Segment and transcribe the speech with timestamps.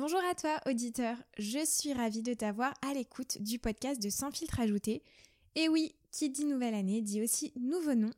[0.00, 1.14] Bonjour à toi, auditeur.
[1.36, 5.02] Je suis ravie de t'avoir à l'écoute du podcast de Sans filtre ajouté.
[5.56, 8.08] Et oui, qui dit nouvelle année dit aussi nouveau nom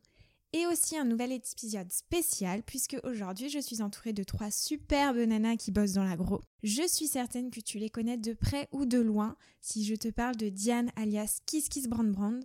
[0.53, 5.57] et aussi un nouvel épisode spécial puisque aujourd'hui je suis entourée de trois superbes nanas
[5.57, 6.39] qui bossent dans l'agro.
[6.63, 10.07] Je suis certaine que tu les connais de près ou de loin si je te
[10.07, 12.41] parle de Diane alias Kiss Kiss Brand Brand,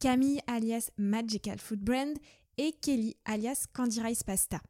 [0.00, 2.14] Camille alias Magical Food Brand
[2.58, 4.60] et Kelly alias Candy Rice Pasta.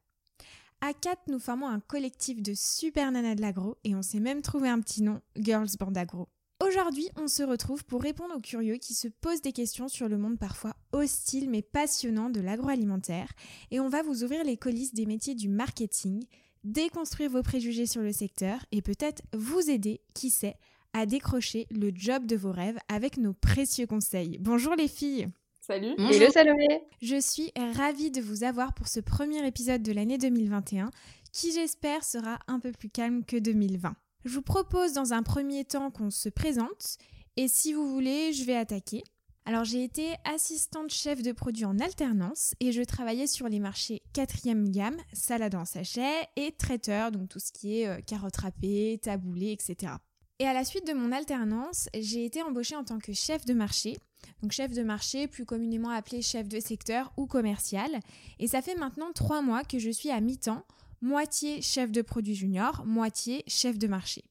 [0.84, 4.42] À 4, nous formons un collectif de super nanas de l'agro et on s'est même
[4.42, 6.26] trouvé un petit nom, Girls Band Agro.
[6.60, 10.18] Aujourd'hui, on se retrouve pour répondre aux curieux qui se posent des questions sur le
[10.18, 13.30] monde parfois hostile mais passionnant de l'agroalimentaire
[13.70, 16.24] et on va vous ouvrir les coulisses des métiers du marketing,
[16.64, 20.56] déconstruire vos préjugés sur le secteur et peut-être vous aider, qui sait,
[20.94, 24.36] à décrocher le job de vos rêves avec nos précieux conseils.
[24.40, 25.28] Bonjour les filles
[25.64, 25.94] Salut.
[25.96, 26.66] Hello Salomé.
[27.00, 30.90] Je suis ravie de vous avoir pour ce premier épisode de l'année 2021
[31.32, 33.94] qui j'espère sera un peu plus calme que 2020.
[34.24, 36.96] Je vous propose dans un premier temps qu'on se présente
[37.36, 39.04] et si vous voulez, je vais attaquer.
[39.44, 44.02] Alors j'ai été assistante chef de produit en alternance et je travaillais sur les marchés
[44.12, 48.98] quatrième gamme, salade en sachet et traiteur, donc tout ce qui est euh, carottes râpées,
[49.00, 49.92] taboulé, etc.
[50.40, 53.54] Et à la suite de mon alternance, j'ai été embauchée en tant que chef de
[53.54, 53.96] marché
[54.42, 57.90] donc chef de marché, plus communément appelé chef de secteur ou commercial.
[58.38, 60.64] Et ça fait maintenant trois mois que je suis à mi-temps,
[61.00, 64.24] moitié chef de produit junior, moitié chef de marché.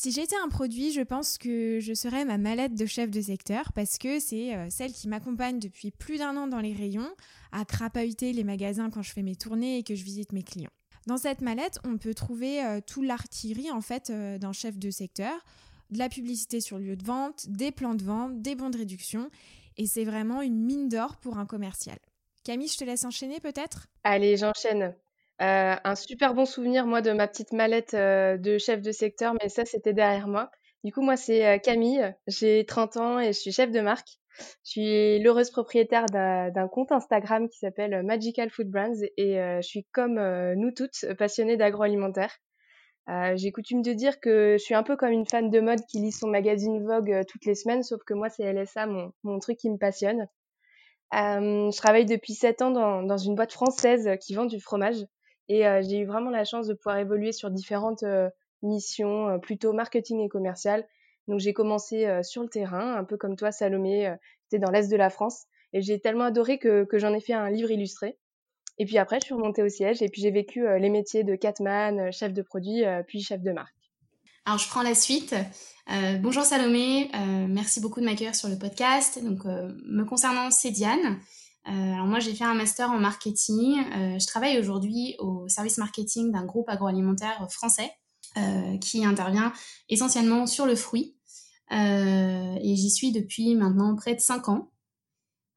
[0.00, 3.72] Si j'étais un produit, je pense que je serais ma mallette de chef de secteur
[3.72, 7.10] parce que c'est euh, celle qui m'accompagne depuis plus d'un an dans les rayons,
[7.50, 10.70] à crapahuter les magasins quand je fais mes tournées et que je visite mes clients.
[11.08, 14.90] Dans cette mallette, on peut trouver euh, tout l'artillerie en fait euh, d'un chef de
[14.90, 15.34] secteur,
[15.90, 18.78] de la publicité sur le lieu de vente, des plans de vente, des bons de
[18.78, 19.30] réduction.
[19.76, 21.98] Et c'est vraiment une mine d'or pour un commercial.
[22.44, 23.86] Camille, je te laisse enchaîner peut-être?
[24.04, 24.94] Allez, j'enchaîne.
[25.40, 29.34] Euh, un super bon souvenir, moi, de ma petite mallette euh, de chef de secteur,
[29.40, 30.50] mais ça, c'était derrière moi.
[30.82, 34.18] Du coup, moi, c'est euh, Camille, j'ai 30 ans et je suis chef de marque.
[34.64, 39.84] Je suis l'heureuse propriétaire d'un compte Instagram qui s'appelle Magical Food Brands et je suis
[39.90, 40.14] comme
[40.54, 42.30] nous toutes passionnée d'agroalimentaire.
[43.08, 45.80] Euh, j'ai coutume de dire que je suis un peu comme une fan de mode
[45.86, 49.38] qui lit son magazine Vogue euh, toutes les semaines, sauf que moi, c'est LSA, mon,
[49.38, 50.28] truc qui me passionne.
[51.14, 55.06] Euh, je travaille depuis 7 ans dans, une boîte française qui vend du fromage
[55.48, 58.04] et j'ai eu vraiment la chance de pouvoir évoluer sur différentes
[58.60, 60.86] missions, plutôt marketing et commercial.
[61.26, 64.96] Donc j'ai commencé sur le terrain, un peu comme toi Salomé, j'étais dans l'Est de
[64.96, 68.18] la France et j'ai tellement adoré que j'en ai fait un livre illustré.
[68.78, 71.24] Et puis après, je suis remontée au siège et puis j'ai vécu euh, les métiers
[71.24, 73.74] de catman, euh, chef de produit, euh, puis chef de marque.
[74.44, 75.34] Alors, je prends la suite.
[76.22, 77.10] bonjour Salomé,
[77.50, 79.22] merci beaucoup de m'accueillir sur le podcast.
[79.22, 81.18] Donc, me concernant, c'est Diane.
[81.66, 83.74] alors moi, j'ai fait un master en marketing.
[84.18, 87.90] je travaille aujourd'hui au service marketing d'un groupe agroalimentaire français
[88.80, 89.52] qui intervient
[89.90, 91.14] essentiellement sur le fruit.
[91.70, 94.70] et j'y suis depuis maintenant près de 5 ans.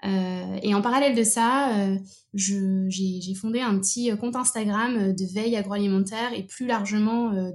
[0.04, 1.98] Euh, et en parallèle de ça, euh,
[2.34, 7.54] j'ai fondé un petit euh, compte Instagram de veille agroalimentaire et plus largement de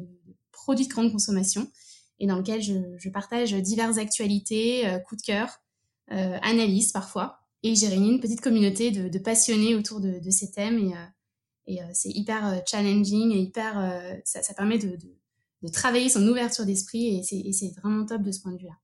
[0.53, 1.71] produits de grande consommation,
[2.19, 5.61] et dans lequel je, je partage diverses actualités, coups de cœur,
[6.09, 7.39] analyses parfois.
[7.62, 11.75] Et j'ai réuni une petite communauté de, de passionnés autour de, de, ces thèmes, et,
[11.75, 13.75] et c'est hyper challenging et hyper,
[14.25, 14.97] ça, ça, permet de,
[15.63, 18.77] de, travailler son ouverture d'esprit, et c'est vraiment top de ce point de vue-là.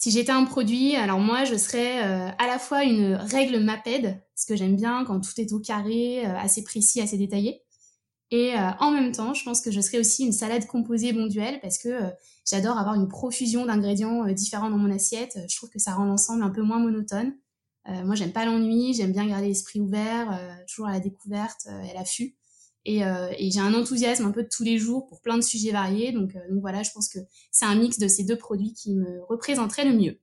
[0.00, 4.18] Si j'étais un produit, alors moi, je serais euh, à la fois une règle MAPED,
[4.34, 7.60] ce que j'aime bien quand tout est au carré, euh, assez précis, assez détaillé.
[8.30, 11.60] Et euh, en même temps, je pense que je serais aussi une salade composée bonduelle
[11.60, 12.00] parce que
[12.48, 15.38] j'adore avoir une profusion d'ingrédients différents dans mon assiette.
[15.46, 17.34] Je trouve que ça rend l'ensemble un peu moins monotone.
[17.86, 21.94] moi, j'aime pas l'ennui, j'aime bien garder l'esprit ouvert, toujours à la découverte et à
[21.94, 22.36] l'affût.
[22.88, 25.72] Euh, et, j'ai un enthousiasme un peu de tous les jours pour plein de sujets
[25.72, 26.12] variés.
[26.12, 27.18] Donc, euh, voilà, je pense que
[27.50, 30.18] c'est un mix de ces deux produits qui me représenterait le mieux.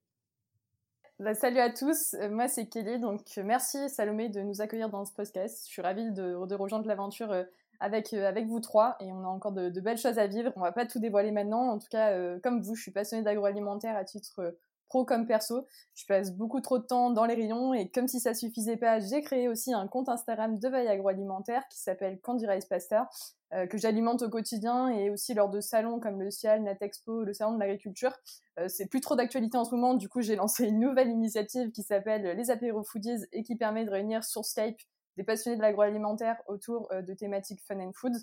[1.20, 5.04] Bah, salut à tous, euh, moi c'est Kelly, donc merci Salomé de nous accueillir dans
[5.04, 5.64] ce podcast.
[5.66, 7.36] Je suis ravie de, de rejoindre l'aventure
[7.80, 10.52] avec, avec vous trois et on a encore de, belles choses à vivre.
[10.56, 11.72] On va pas tout dévoiler maintenant.
[11.72, 14.56] En tout cas, comme vous, je suis passionnée d'agroalimentaire à titre
[14.88, 15.66] pro comme perso.
[15.96, 19.00] Je passe beaucoup trop de temps dans les rayons et comme si ça suffisait pas,
[19.00, 23.10] j'ai créé aussi un compte Instagram de veille agroalimentaire qui s'appelle Candy Rice Pasta
[23.54, 27.34] euh, que j'alimente au quotidien et aussi lors de salons comme le CIAL, Natexpo, le
[27.34, 28.12] salon de l'agriculture.
[28.60, 31.72] Euh, c'est plus trop d'actualité en ce moment, du coup j'ai lancé une nouvelle initiative
[31.72, 34.78] qui s'appelle les apéro foodies et qui permet de réunir sur Skype
[35.16, 38.14] des passionnés de l'agroalimentaire autour euh, de thématiques fun and food.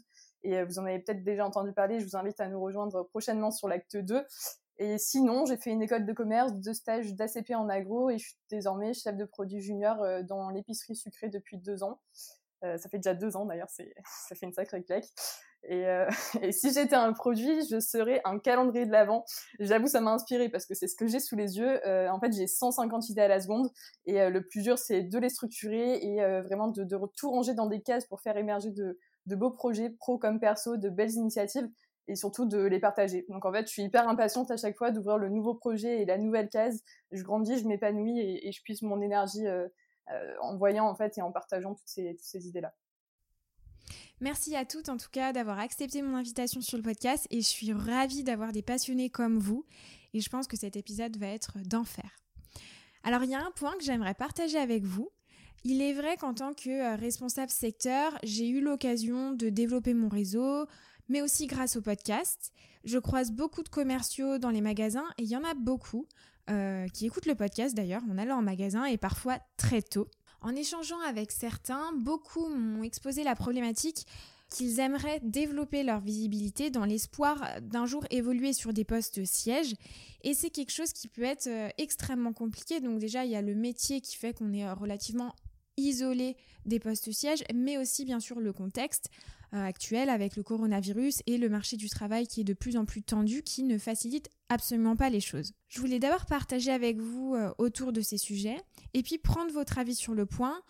[0.43, 3.50] Et vous en avez peut-être déjà entendu parler, je vous invite à nous rejoindre prochainement
[3.50, 4.26] sur l'acte 2.
[4.79, 8.25] Et sinon, j'ai fait une école de commerce, deux stages d'ACP en agro et je
[8.25, 12.00] suis désormais chef de produit junior euh, dans l'épicerie sucrée depuis deux ans.
[12.65, 13.69] Euh, ça fait déjà deux ans d'ailleurs,
[14.29, 15.06] ça fait une sacrée claque.
[15.62, 16.09] Et, euh,
[16.43, 19.25] et si j'étais un produit, je serais un calendrier de l'avant.
[19.61, 21.81] J'avoue, ça m'a inspiré parce que c'est ce que j'ai sous les yeux.
[22.11, 23.71] En fait, j'ai 150 idées à la seconde
[24.06, 26.85] et le plus dur, c'est de les structurer et vraiment de,
[27.17, 30.91] tout ranger dans des cases pour faire émerger de beaux projets pro comme perso, de
[30.91, 31.69] belles initiatives
[32.08, 33.24] et surtout de les partager.
[33.28, 36.04] Donc en fait, je suis hyper impatiente à chaque fois d'ouvrir le nouveau projet et
[36.04, 36.82] la nouvelle case.
[37.12, 39.68] Je grandis, je m'épanouis et, je puise mon énergie euh,
[40.10, 42.74] euh, en voyant en fait et en partageant toutes ces, toutes ces idées-là.
[44.20, 47.46] Merci à toutes en tout cas d'avoir accepté mon invitation sur le podcast et je
[47.46, 49.66] suis ravie d'avoir des passionnés comme vous
[50.12, 52.16] et je pense que cet épisode va être d'enfer.
[53.02, 55.10] Alors il y a un point que j'aimerais partager avec vous.
[55.64, 60.08] Il est vrai qu'en tant que euh, responsable secteur, j'ai eu l'occasion de développer mon
[60.08, 60.66] réseau,
[61.08, 62.52] mais aussi grâce au podcast.
[62.84, 66.06] Je croise beaucoup de commerciaux dans les magasins et il y en a beaucoup
[66.50, 70.08] euh, qui écoutent le podcast d'ailleurs en allant en magasin et parfois très tôt.
[70.42, 74.06] En échangeant avec certains, beaucoup m'ont exposé la problématique
[74.50, 79.74] qu'ils aimeraient développer leur visibilité dans l'espoir d'un jour évoluer sur des postes sièges.
[80.22, 82.80] Et c'est quelque chose qui peut être euh, extrêmement compliqué.
[82.80, 85.34] Donc déjà, il y a le métier qui fait qu'on est relativement
[85.76, 86.36] isolé
[86.66, 89.10] des postes sièges, mais aussi bien sûr le contexte.
[89.54, 92.84] Euh, actuelle avec le coronavirus et le marché du travail qui est de plus en
[92.84, 95.52] plus tendu, qui ne facilite absolument pas les choses.
[95.68, 98.56] Je voulais d'abord partager avec vous euh, autour de ces sujets
[98.94, 100.60] et puis prendre votre avis sur le point.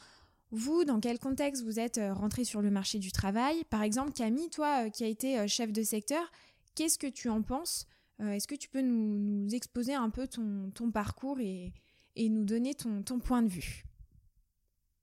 [0.50, 3.64] Vous, dans quel contexte vous êtes euh, rentré sur le marché du travail?
[3.70, 6.30] Par exemple, Camille, toi qui as été chef de secteur,
[6.74, 7.86] qu'est-ce que tu en penses?
[8.20, 11.72] Est-ce que tu peux nous, exposer un peu ton, parcours et,
[12.16, 13.86] nous donner ton point de vue?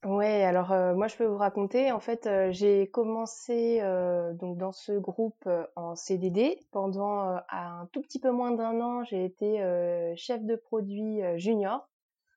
[0.04, 1.92] Ouais, alors euh, moi je peux vous raconter.
[1.92, 8.02] En fait, euh, j'ai commencé euh, donc dans ce groupe en CDD pendant un tout
[8.02, 9.04] petit peu moins d'un an.
[9.04, 9.58] J'ai été
[10.16, 11.88] chef de produit junior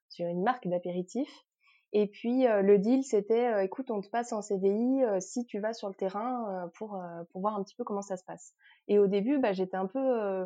[0.10, 1.28] sur une marque d'apéritif.
[1.94, 5.88] Et puis le deal c'était, écoute, on te passe en CDI si tu vas sur
[5.88, 7.02] le terrain pour
[7.32, 8.54] pour voir un petit peu comment ça se passe.
[8.88, 10.46] Et au début, bah, j'étais un peu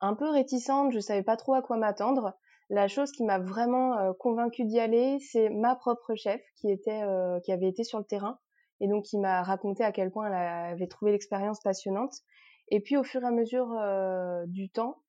[0.00, 0.92] un peu réticente.
[0.92, 2.34] Je savais pas trop à quoi m'attendre.
[2.70, 7.02] La chose qui m'a vraiment euh, convaincue d'y aller, c'est ma propre chef qui était,
[7.02, 8.38] euh, qui avait été sur le terrain
[8.80, 12.12] et donc qui m'a raconté à quel point elle avait trouvé l'expérience passionnante.
[12.68, 15.02] Et puis au fur et à mesure euh, du temps,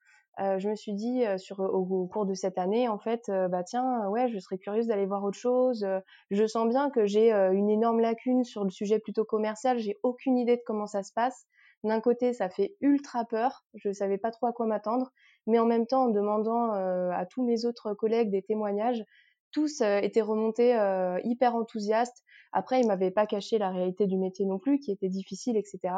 [0.57, 4.29] je me suis dit sur au, cours de cette année en fait bah tiens ouais
[4.29, 5.85] je serais curieuse d'aller voir autre chose
[6.31, 10.37] je sens bien que j'ai une énorme lacune sur le sujet plutôt commercial j'ai aucune
[10.37, 11.45] idée de comment ça se passe
[11.83, 15.11] d'un côté ça fait ultra peur je savais pas trop à quoi m'attendre
[15.47, 19.03] mais en même temps en demandant euh, à tous mes autres collègues des témoignages,
[19.51, 22.23] tous euh, étaient remontés euh, hyper enthousiastes.
[22.51, 25.93] Après, ils m'avaient pas caché la réalité du métier non plus, qui était difficile, etc.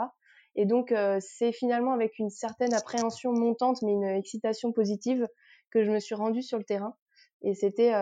[0.56, 5.26] Et donc, c'est finalement avec une certaine appréhension montante, mais une excitation positive,
[5.70, 6.94] que je me suis rendue sur le terrain.
[7.42, 7.94] Et c'était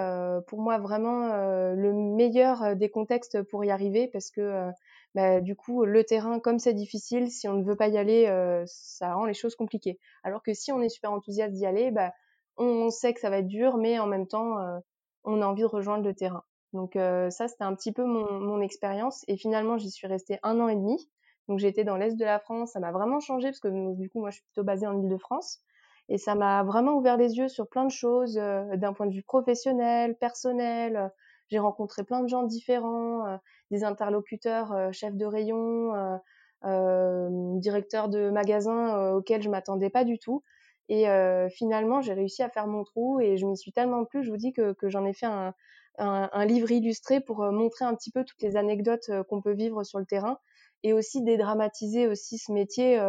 [0.47, 4.71] pour moi vraiment le meilleur des contextes pour y arriver, parce que
[5.15, 8.27] bah, du coup, le terrain, comme c'est difficile, si on ne veut pas y aller,
[8.27, 9.99] euh, ça rend les choses compliquées.
[10.23, 12.13] Alors que si on est super enthousiaste d'y aller, bah,
[12.57, 14.79] on, sait que ça va être dur, mais en même temps, euh,
[15.23, 16.43] on a envie de rejoindre le terrain.
[16.73, 19.23] Donc euh, ça, c'était un petit peu mon, mon expérience.
[19.27, 21.09] Et finalement, j'y suis restée un an et demi.
[21.47, 22.73] Donc j'étais dans l'est de la France.
[22.73, 25.61] Ça m'a vraiment changé parce que du coup, moi, je suis plutôt basée en Ile-de-France.
[26.09, 29.23] Et ça m'a vraiment ouvert les yeux sur plein de choses d'un point de vue
[29.23, 31.11] professionnel, personnel.
[31.49, 33.39] J'ai rencontré plein de gens différents
[33.71, 36.17] des interlocuteurs euh, chefs de rayon, euh,
[36.65, 40.43] euh, directeurs de magasins auxquels je m'attendais pas du tout.
[40.91, 41.05] Et
[41.51, 44.37] finalement, j'ai réussi à faire mon trou et je m'y suis tellement plu, je vous
[44.37, 45.53] dis que, que j'en ai fait un,
[45.99, 49.99] un, livre illustré pour montrer un petit peu toutes les anecdotes qu'on peut vivre sur
[49.99, 50.39] le terrain
[50.81, 52.99] et aussi dédramatiser aussi ce métier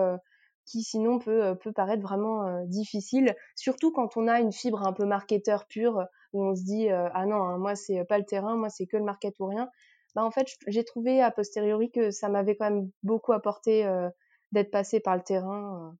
[0.66, 5.06] qui sinon peut, peut paraître vraiment difficile, surtout quand on a une fibre un peu
[5.06, 8.68] marketeur pure où on se dit ah non, hein, moi c'est pas le terrain, moi
[8.68, 9.70] c'est que le market ou rien
[10.14, 14.08] bah en fait j'ai trouvé a posteriori que ça m'avait quand même beaucoup apporté euh,
[14.52, 15.96] d'être passé par le terrain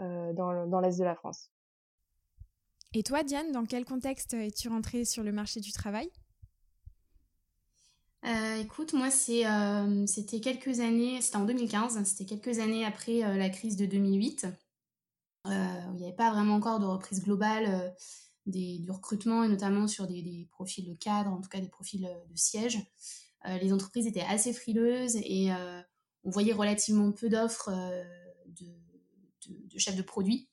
[0.00, 1.50] euh, euh, dans, dans l'est de la France.
[2.94, 6.10] Et toi Diane, dans quel contexte es-tu rentrée sur le marché du travail?
[8.60, 13.86] Écoute, moi, c'était quelques années, c'était en 2015, c'était quelques années après la crise de
[13.86, 14.46] 2008,
[15.46, 17.94] où il n'y avait pas vraiment encore de reprise globale
[18.48, 22.36] du recrutement, et notamment sur des, profils de cadre, en tout cas des profils de
[22.36, 22.78] siège.
[23.44, 25.50] Les entreprises étaient assez frileuses et
[26.24, 27.70] on voyait relativement peu d'offres
[28.46, 28.66] de,
[29.48, 30.48] de, chefs de produits.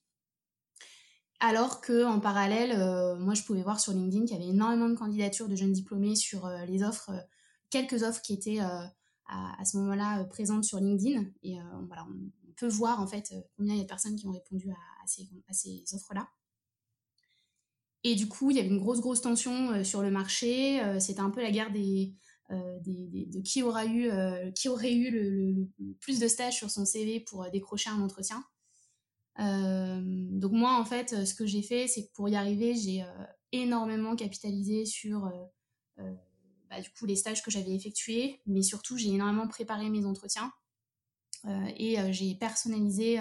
[1.40, 4.88] Alors que en parallèle, euh, moi je pouvais voir sur LinkedIn qu'il y avait énormément
[4.88, 7.20] de candidatures de jeunes diplômés sur euh, les offres, euh,
[7.70, 11.26] quelques offres qui étaient à, ce moment-là présentes sur LinkedIn.
[11.44, 14.32] Et voilà, on, peut voir en fait combien il y a de personnes qui ont
[14.32, 16.30] répondu à, ces, ces offres-là.
[18.06, 20.82] Et du coup, il y avait une grosse grosse tension sur le marché.
[21.02, 22.16] C'était un peu la guerre des,
[22.50, 24.10] des, de qui aura eu,
[24.54, 28.44] qui aurait eu le, plus de stages sur son CV pour décrocher un entretien.
[29.40, 33.04] Euh, donc moi, en fait, ce que j'ai fait, c'est que pour y arriver, j'ai
[33.04, 35.26] euh, énormément capitalisé sur
[36.00, 36.14] euh,
[36.70, 40.52] bah, du coup les stages que j'avais effectués, mais surtout j'ai énormément préparé mes entretiens
[41.78, 43.20] et j'ai personnalisé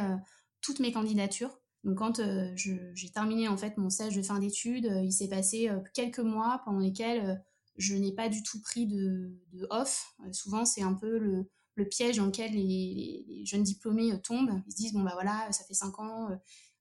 [0.62, 1.60] toutes mes candidatures.
[1.84, 2.22] Donc quand
[2.54, 6.78] j'ai terminé en fait mon stage de fin d'études, il s'est passé quelques mois pendant
[6.78, 7.44] lesquels
[7.76, 9.32] je n'ai pas du tout pris de,
[9.70, 10.14] off.
[10.32, 11.48] souvent c'est un peu le,
[11.90, 14.62] piège dans lequel les, jeunes diplômés euh, tombent.
[14.66, 16.30] Ils se disent, bon, bah voilà, ça fait cinq ans,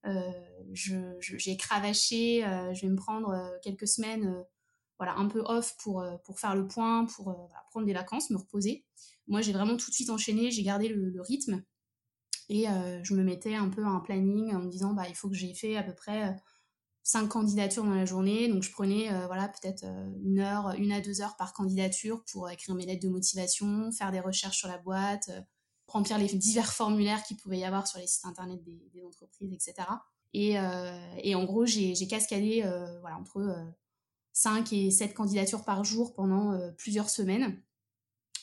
[0.06, 0.10] euh,
[0.76, 2.42] euh, j'ai cravaché,
[2.74, 3.34] je vais me prendre
[3.64, 4.44] quelques semaines
[5.00, 8.86] voilà, un peu off pour, pour faire le point, pour prendre des vacances, me reposer.
[9.28, 11.64] Moi, j'ai vraiment tout de suite enchaîné, j'ai gardé le, rythme
[12.50, 12.66] et
[13.02, 15.54] je me mettais un peu un planning en me disant, bah, il faut que j'ai
[15.54, 16.36] fait à peu près
[17.04, 18.48] cinq candidatures dans la journée.
[18.48, 22.24] Donc, je prenais euh, voilà, peut-être euh, une heure, une à deux heures par candidature
[22.32, 25.42] pour écrire mes lettres de motivation, faire des recherches sur la boîte, euh,
[25.88, 29.88] remplir les divers formulaires qu'il pouvait y avoir sur les sites internet des, entreprises, etc.
[30.34, 30.56] Et,
[31.22, 32.62] et en gros, j'ai cascadé
[33.02, 33.56] voilà, entre
[34.32, 37.62] cinq et sept candidatures par jour pendant plusieurs semaines.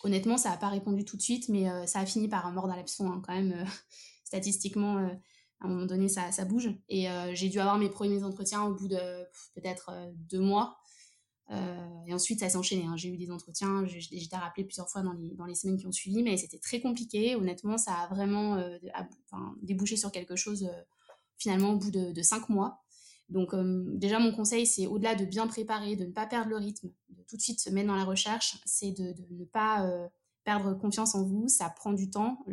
[0.05, 2.69] Honnêtement, ça n'a pas répondu tout de suite, mais ça a fini par un mort
[2.69, 3.67] dans l'absent quand même.
[4.25, 5.11] statistiquement,
[5.61, 6.71] à un moment donné, ça, bouge.
[6.89, 8.97] Et euh, j'ai dû avoir mes premiers entretiens au bout de
[9.55, 10.79] peut-être euh, deux mois.
[11.51, 12.85] Euh, et ensuite, ça s'est enchaîné.
[12.87, 12.97] Hein.
[12.97, 16.37] J'ai eu des entretiens, j'étais rappelée plusieurs fois dans les, semaines qui ont suivi, mais
[16.37, 17.37] c'était très compliqué.
[17.37, 18.63] Honnêtement, ça a vraiment
[19.61, 20.71] débouché sur quelque chose
[21.37, 22.81] finalement au bout de, cinq mois.
[23.29, 23.51] Donc
[23.99, 27.23] déjà, mon conseil, c'est au-delà de bien préparer, de ne pas perdre le rythme, de
[27.29, 29.85] tout de suite se mettre dans la recherche, c'est de, ne pas
[30.45, 31.49] perdre confiance en vous.
[31.49, 32.45] Ça prend du temps.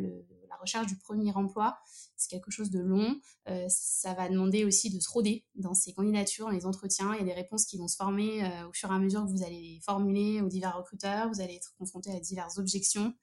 [0.49, 1.77] La recherche du premier emploi,
[2.15, 3.19] c'est quelque chose de long.
[3.47, 7.13] Euh, ça va demander aussi de se roder dans ces candidatures, les entretiens.
[7.13, 9.25] Il y a des réponses qui vont se former euh, au fur et à mesure
[9.25, 11.29] que vous allez les formuler aux divers recruteurs.
[11.29, 13.13] Vous allez être confronté à diverses objections.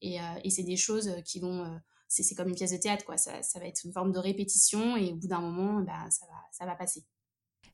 [0.00, 1.78] Et, euh, c'est des choses qui vont...
[2.08, 3.16] c'est comme une pièce de théâtre, quoi.
[3.16, 6.40] Ça, va être une forme de répétition et au bout d'un moment, bah, ça, va,
[6.52, 7.04] ça va passer.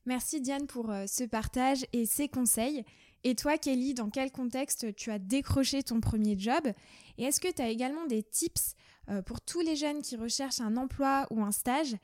[0.05, 2.83] Merci Diane pour ce partage et ces conseils.
[3.27, 6.61] Et toi, Kelly, dans quel contexte tu as décroché ton premier job?
[7.17, 8.75] Et est-ce que tu as également des tips
[9.09, 11.95] euh, pour tous les jeunes qui recherchent un emploi ou un stage?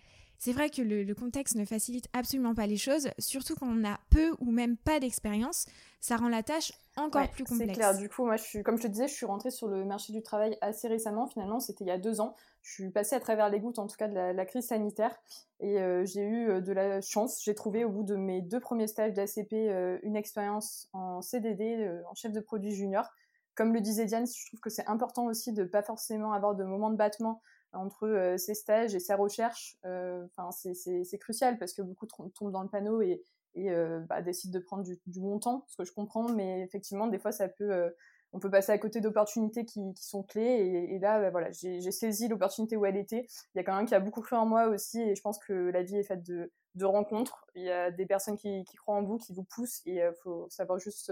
[0.43, 3.99] C'est vrai que le, contexte ne facilite absolument pas les choses, surtout quand on a
[4.09, 5.67] peu ou même pas d'expérience.
[5.99, 7.73] Ça rend la tâche encore plus complexe.
[7.73, 7.95] C'est clair.
[7.95, 10.13] Du coup, moi, je suis, comme je te disais, je suis rentrée sur le marché
[10.13, 11.27] du travail assez récemment.
[11.27, 12.35] Finalement, c'était il y a deux ans.
[12.63, 15.15] Je suis passée à travers les gouttes, en tout cas, de la, crise sanitaire.
[15.59, 17.43] Et euh, j'ai eu euh, de la chance.
[17.45, 19.53] J'ai trouvé, au bout de mes deux premiers stages d'ACP,
[20.01, 23.11] une expérience en CDD, en chef de produit junior
[23.53, 26.63] comme le disait Diane, je trouve que c'est important aussi de pas forcément avoir de
[26.63, 27.41] moments de battement
[27.73, 29.77] entre euh, ses stages et sa recherche.
[29.85, 33.23] Euh, enfin, c'est crucial parce que beaucoup tombent dans le panneau et,
[33.55, 36.29] et euh, bah, décident de prendre du, du, bon temps, ce que je comprends.
[36.29, 37.91] Mais effectivement, des fois, ça peut,
[38.33, 40.41] on peut passer à côté d'opportunités qui, qui, sont clés.
[40.41, 43.25] Et, et là, bah, voilà, j'ai saisi l'opportunité où elle était.
[43.55, 45.53] Il y a même qui a beaucoup cru en moi aussi, et je pense que
[45.53, 47.45] la vie est faite de, de rencontres.
[47.55, 50.13] Il y a des personnes qui, qui croient en vous, qui vous poussent, et il
[50.23, 51.11] faut savoir juste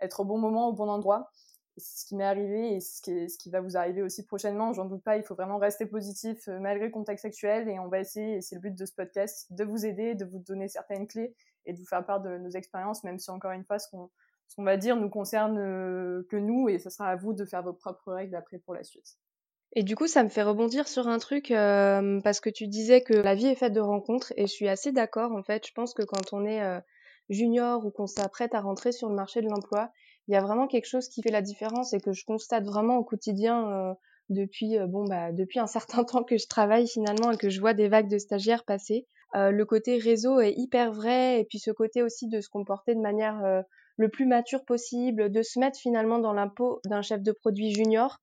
[0.00, 1.30] être au bon moment, au bon endroit
[1.76, 4.72] ce qui m'est arrivé et ce qui, ce qui va vous arriver aussi prochainement.
[4.72, 7.88] J'en doute pas, il faut vraiment rester positif euh, malgré le contexte actuel et on
[7.88, 10.68] va essayer, et c'est le but de ce podcast, de vous aider, de vous donner
[10.68, 11.34] certaines clés
[11.66, 14.10] et de vous faire part de nos expériences, même si encore une fois, ce qu'on
[14.48, 17.62] ce va dire nous concerne euh, que nous et ce sera à vous de faire
[17.62, 19.16] vos propres règles après pour la suite.
[19.76, 23.00] Et du coup, ça me fait rebondir sur un truc euh, parce que tu disais
[23.00, 25.66] que la vie est faite de rencontres et je suis assez d'accord en fait.
[25.66, 26.62] Je pense que quand on est
[27.28, 29.90] junior ou qu'on s'apprête à rentrer sur le marché de l'emploi,
[30.28, 32.96] il y a vraiment quelque chose qui fait la différence et que je constate vraiment
[32.96, 33.94] au quotidien euh,
[34.30, 37.60] depuis euh, bon bah depuis un certain temps que je travaille finalement et que je
[37.60, 39.06] vois des vagues de stagiaires passer.
[39.34, 42.94] Euh, le côté réseau est hyper vrai et puis ce côté aussi de se comporter
[42.94, 43.62] de manière euh,
[43.96, 48.18] le plus mature possible, de se mettre finalement dans l'impôt d'un chef de produit junior.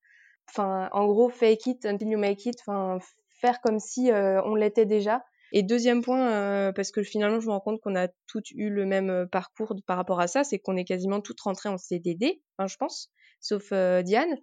[0.49, 2.55] Enfin, en gros, fake it until you make it.
[2.61, 2.97] Enfin,
[3.39, 5.23] faire comme si on l'était déjà.
[5.51, 8.85] Et deuxième point, parce que finalement, je me rends compte qu'on a toutes eu le
[8.85, 12.67] même parcours par rapport à ça, c'est qu'on est quasiment toutes rentrées en CDD, hein,
[12.67, 14.37] je pense, sauf Diane.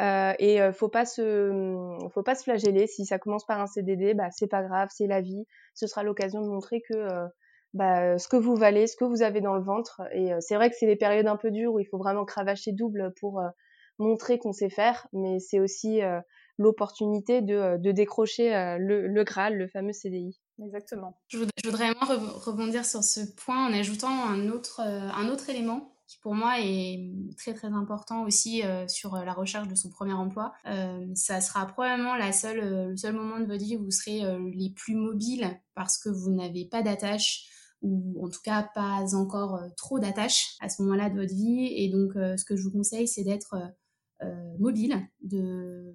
[0.00, 2.86] Euh, et faut pas se, faut pas se flageller.
[2.86, 5.44] Si ça commence par un CDD, bah c'est pas grave, c'est la vie.
[5.74, 7.06] Ce sera l'occasion de montrer que
[7.74, 10.02] bah, ce que vous valez, ce que vous avez dans le ventre.
[10.12, 12.72] Et c'est vrai que c'est des périodes un peu dures où il faut vraiment cravacher
[12.72, 13.42] double pour
[13.98, 16.00] montrer qu'on sait faire, mais c'est aussi
[16.58, 20.40] l'opportunité de, de, décrocher le, le, Graal, le fameux CDI.
[20.60, 21.16] Exactement.
[21.28, 26.18] Je voudrais, vraiment rebondir sur ce point en ajoutant un autre, un autre élément qui
[26.18, 30.52] pour moi est très très important aussi sur la recherche de son premier emploi.
[31.14, 34.20] ça sera probablement la seule, le seul moment de votre vie où vous serez
[34.54, 37.48] les plus mobiles parce que vous n'avez pas d'attache
[37.80, 41.66] ou en tout cas pas encore trop d'attache à ce moment-là de votre vie.
[41.76, 43.56] Et donc, ce que je vous conseille, c'est d'être
[44.58, 45.94] mobile, de,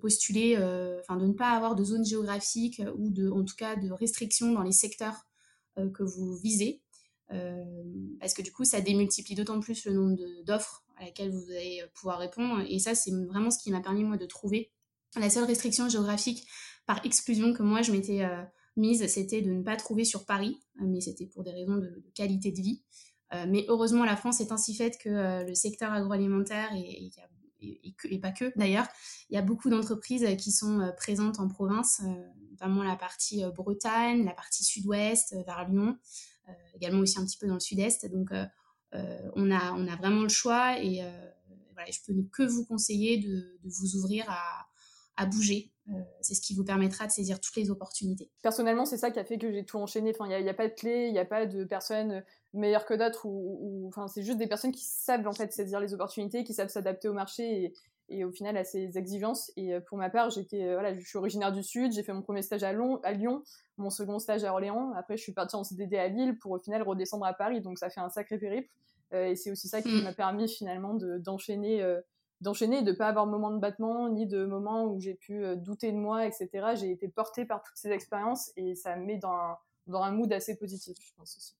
[0.00, 0.56] postuler,
[1.00, 4.52] enfin de ne pas avoir de zone géographique ou de, en tout cas de restrictions
[4.52, 5.26] dans les secteurs
[5.76, 6.82] que vous visez.
[8.20, 11.82] parce que du coup, ça démultiplie d'autant plus le nombre d'offres à laquelle vous allez
[11.94, 12.64] pouvoir répondre.
[12.68, 14.70] Et ça, c'est vraiment ce qui m'a permis, moi, de trouver
[15.16, 16.46] la seule restriction géographique
[16.86, 18.26] par exclusion que moi, je m'étais
[18.76, 22.02] mise, c'était de ne pas trouver sur Paris, euh, mais c'était pour des raisons de,
[22.14, 22.82] qualité de vie.
[23.34, 27.10] Euh, mais heureusement, la France est ainsi faite que euh, le secteur agroalimentaire et,
[27.62, 28.86] et, pas que d'ailleurs,
[29.30, 32.02] il y a beaucoup d'entreprises qui sont présentes en province,
[32.50, 35.96] notamment la partie Bretagne, la partie sud-ouest, vers Lyon,
[36.74, 38.06] également aussi un petit peu dans le sud-est.
[38.10, 38.30] Donc
[38.92, 41.02] on, a, on a vraiment le choix et
[41.72, 44.66] voilà, je peux que vous conseiller de, de vous ouvrir à,
[45.16, 45.70] à bouger.
[45.88, 48.30] Euh, c'est ce qui vous permettra de saisir toutes les opportunités.
[48.42, 50.12] Personnellement, c'est ça qui a fait que j'ai tout enchaîné.
[50.14, 52.94] Enfin, il n'y a, pas de clé, il n'y a pas de personnes meilleures que
[52.94, 53.26] d'autres.
[53.26, 56.68] Ou, enfin, c'est juste des personnes qui savent en fait saisir les opportunités, qui savent
[56.68, 57.74] s'adapter au marché et,
[58.08, 59.52] et, au final à ses exigences.
[59.56, 61.92] Et euh, pour ma part, j'étais, euh, voilà, je suis originaire du Sud.
[61.92, 63.42] J'ai fait mon premier stage à, à Lyon,
[63.78, 64.92] mon second stage à Orléans.
[64.96, 67.60] Après, je suis partie en CDD à Lille pour au final redescendre à Paris.
[67.60, 68.70] Donc, ça fait un sacré périple.
[69.12, 70.04] et c'est aussi ça qui mm.
[70.04, 71.82] m'a permis finalement de, d'enchaîner
[72.42, 75.44] d'enchaîner et de pas avoir de moment de battement ni de moment où j'ai pu
[75.44, 76.48] euh, douter de moi, etc.
[76.74, 79.56] J'ai été portée par toutes ces expériences et ça me met dans un,
[79.86, 81.54] dans un mood assez positif, je pense aussi.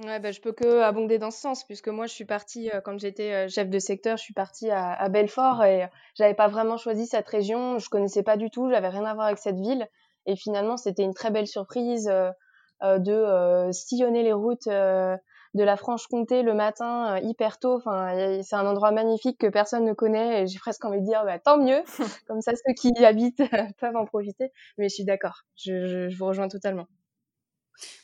[0.00, 2.80] Ouais, bah, je peux que abonder dans ce sens, puisque moi, je suis partie, euh,
[2.80, 6.48] quand j'étais euh, chef de secteur, je suis partie à, à Belfort et j'avais pas
[6.48, 9.58] vraiment choisi cette région, je connaissais pas du tout, j'avais rien à voir avec cette
[9.60, 9.86] ville.
[10.26, 12.10] Et finalement, c'était une très belle surprise
[12.82, 14.68] de sillonner les routes
[15.54, 17.74] de la Franche-Comté le matin euh, hyper tôt.
[17.76, 21.24] Enfin, c'est un endroit magnifique que personne ne connaît et j'ai presque envie de dire
[21.24, 21.82] bah, tant mieux.
[22.26, 23.42] Comme ça, ceux qui y habitent
[23.80, 24.52] peuvent en profiter.
[24.78, 25.44] Mais je suis d'accord.
[25.56, 26.86] Je, je, vous rejoins totalement.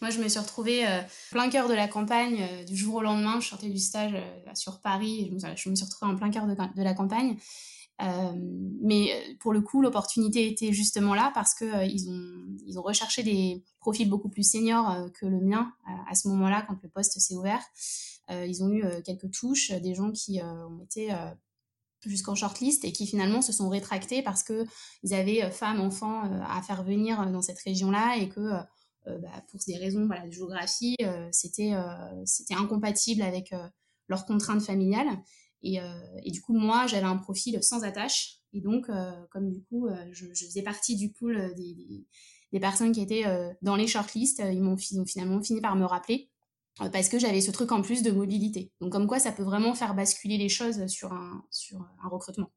[0.01, 3.03] Moi, je me suis retrouvée euh, plein cœur de la campagne euh, du jour au
[3.03, 3.41] lendemain.
[3.41, 4.17] Je sortais du stage
[4.55, 5.29] sur Paris.
[5.29, 7.37] Je me, suis retrouvée en plein cœur de, de la campagne.
[8.03, 8.33] Euh,
[8.83, 12.79] mais euh, pour le coup, l'opportunité était justement là parce que euh, ils ont ils
[12.79, 15.73] ont recherché des profils beaucoup plus seniors que le mien
[16.09, 17.63] à ce moment-là quand le poste s'est ouvert.
[18.29, 21.15] ils ont eu quelques touches, des gens qui ont été
[22.05, 24.65] jusqu'en shortlist et qui finalement se sont rétractés parce que
[25.05, 28.51] ils avaient femmes, enfants à faire venir dans cette région-là et que
[29.07, 30.97] bah, pour des raisons de géographie,
[31.33, 31.73] c'était
[32.25, 33.53] c'était incompatible avec
[34.09, 35.19] leurs contraintes familiales.
[35.63, 38.39] Et, euh, du coup, moi, j'avais un profil sans attache.
[38.53, 43.03] Et donc, euh, comme du coup, euh, je, faisais partie du pool des, personnes qui
[43.03, 43.25] étaient
[43.61, 46.31] dans les shortlists, ils m'ont finalement fini par me rappeler
[46.91, 48.73] parce que j'avais ce truc en plus de mobilité.
[48.81, 52.51] Donc comme quoi ça peut vraiment faire basculer les choses sur un recrutement.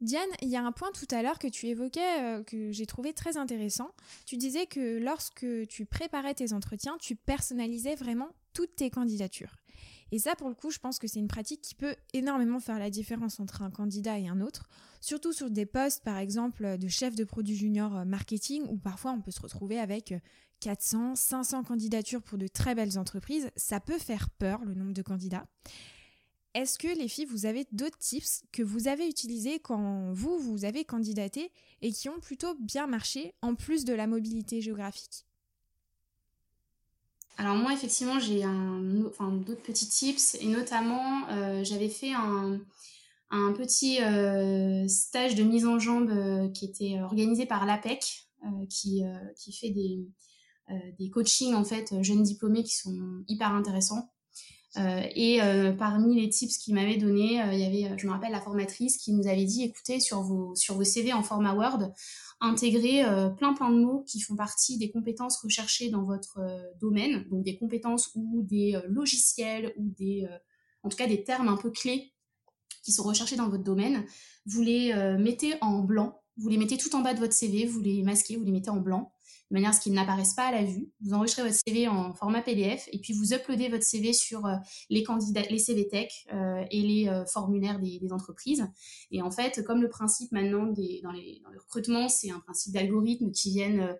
[0.00, 3.12] Diane, il y a un point tout à l'heure que tu évoquais que j'ai trouvé
[3.12, 3.90] très intéressant.
[4.26, 9.56] Tu disais que lorsque tu préparais tes entretiens, tu personnalisais vraiment toutes tes candidatures.
[10.10, 12.78] Et ça, pour le coup, je pense que c'est une pratique qui peut énormément faire
[12.78, 14.68] la différence entre un candidat et un autre,
[15.00, 19.12] surtout sur des postes, par exemple, de chef de produit junior euh, marketing, où parfois
[19.12, 20.14] on peut se retrouver avec
[20.60, 23.50] 400, euh, 500 candidatures pour de très belles entreprises.
[23.56, 25.46] Ça peut faire peur, le nombre de candidats.
[26.54, 30.64] Est-ce que les filles, vous avez d'autres tips que vous avez utilisés quand vous, vous
[30.64, 35.24] avez candidaté et qui ont plutôt bien marché en plus de la mobilité géographique?
[37.36, 42.58] Alors moi, effectivement, j'ai d'autres petits tips et notamment, euh, j'avais fait un,
[43.56, 48.24] petit euh, stage de mise en jambe euh, qui était organisé par l'APEC,
[48.70, 49.02] qui,
[49.36, 50.06] qui fait des,
[50.96, 54.12] des coachings en fait jeunes diplômés qui sont hyper intéressants.
[55.14, 55.40] Et
[55.78, 59.12] parmi les tips qu'il m'avait donné, il y avait, je me rappelle, la formatrice qui
[59.12, 61.90] nous avait dit, écoutez, sur vos, sur CV en format Word,
[62.40, 66.62] intégrer euh, plein plein de mots qui font partie des compétences recherchées dans votre euh,
[66.80, 70.26] domaine, donc des compétences ou des euh, logiciels ou des,
[70.82, 72.12] en tout cas des termes un peu clés
[72.82, 74.04] qui sont recherchés dans votre domaine.
[74.46, 77.80] Vous les mettez en blanc, vous les mettez tout en bas de votre CV, vous
[77.80, 79.12] les masquez, vous les mettez en blanc.
[79.50, 80.90] De manière à ce qu'il n'apparaisse pas à la vue.
[81.00, 84.56] Vous enregistrez votre CV en format PDF et puis vous uploadez votre CV sur euh,
[84.90, 88.66] les candidats, les CV Tech euh, et les euh, formulaires des, entreprises.
[89.10, 92.40] Et en fait, comme le principe maintenant des, dans, les, dans le recrutement, c'est un
[92.40, 93.94] principe d'algorithme qui viennent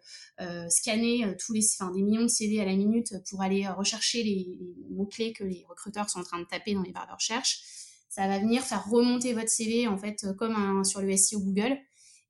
[0.70, 4.56] scanner tous les, enfin, des millions de CV à la minute pour aller rechercher les,
[4.58, 7.60] les mots-clés que les recruteurs sont en train de taper dans les barres de recherche.
[8.08, 11.78] Ça va venir faire remonter votre CV en fait comme un, sur le SEO Google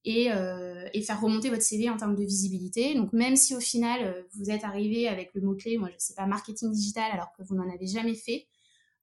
[0.09, 2.95] euh, et, faire remonter votre CV en termes de visibilité.
[2.95, 5.99] Donc même si au final euh, vous êtes arrivé avec le mot-clé, moi je ne
[5.99, 8.47] sais pas, marketing digital alors que vous n'en avez jamais fait,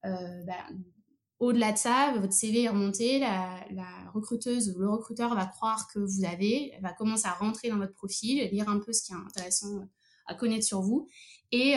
[0.06, 0.54] euh, bah,
[1.40, 3.60] au-delà de ça, votre CV est remonté, la,
[4.14, 7.94] recruteuse ou le recruteur va croire que vous avez, va commencer à rentrer dans votre
[7.94, 9.88] profil, lire un peu ce qui est intéressant
[10.26, 11.08] à connaître sur vous
[11.52, 11.76] et,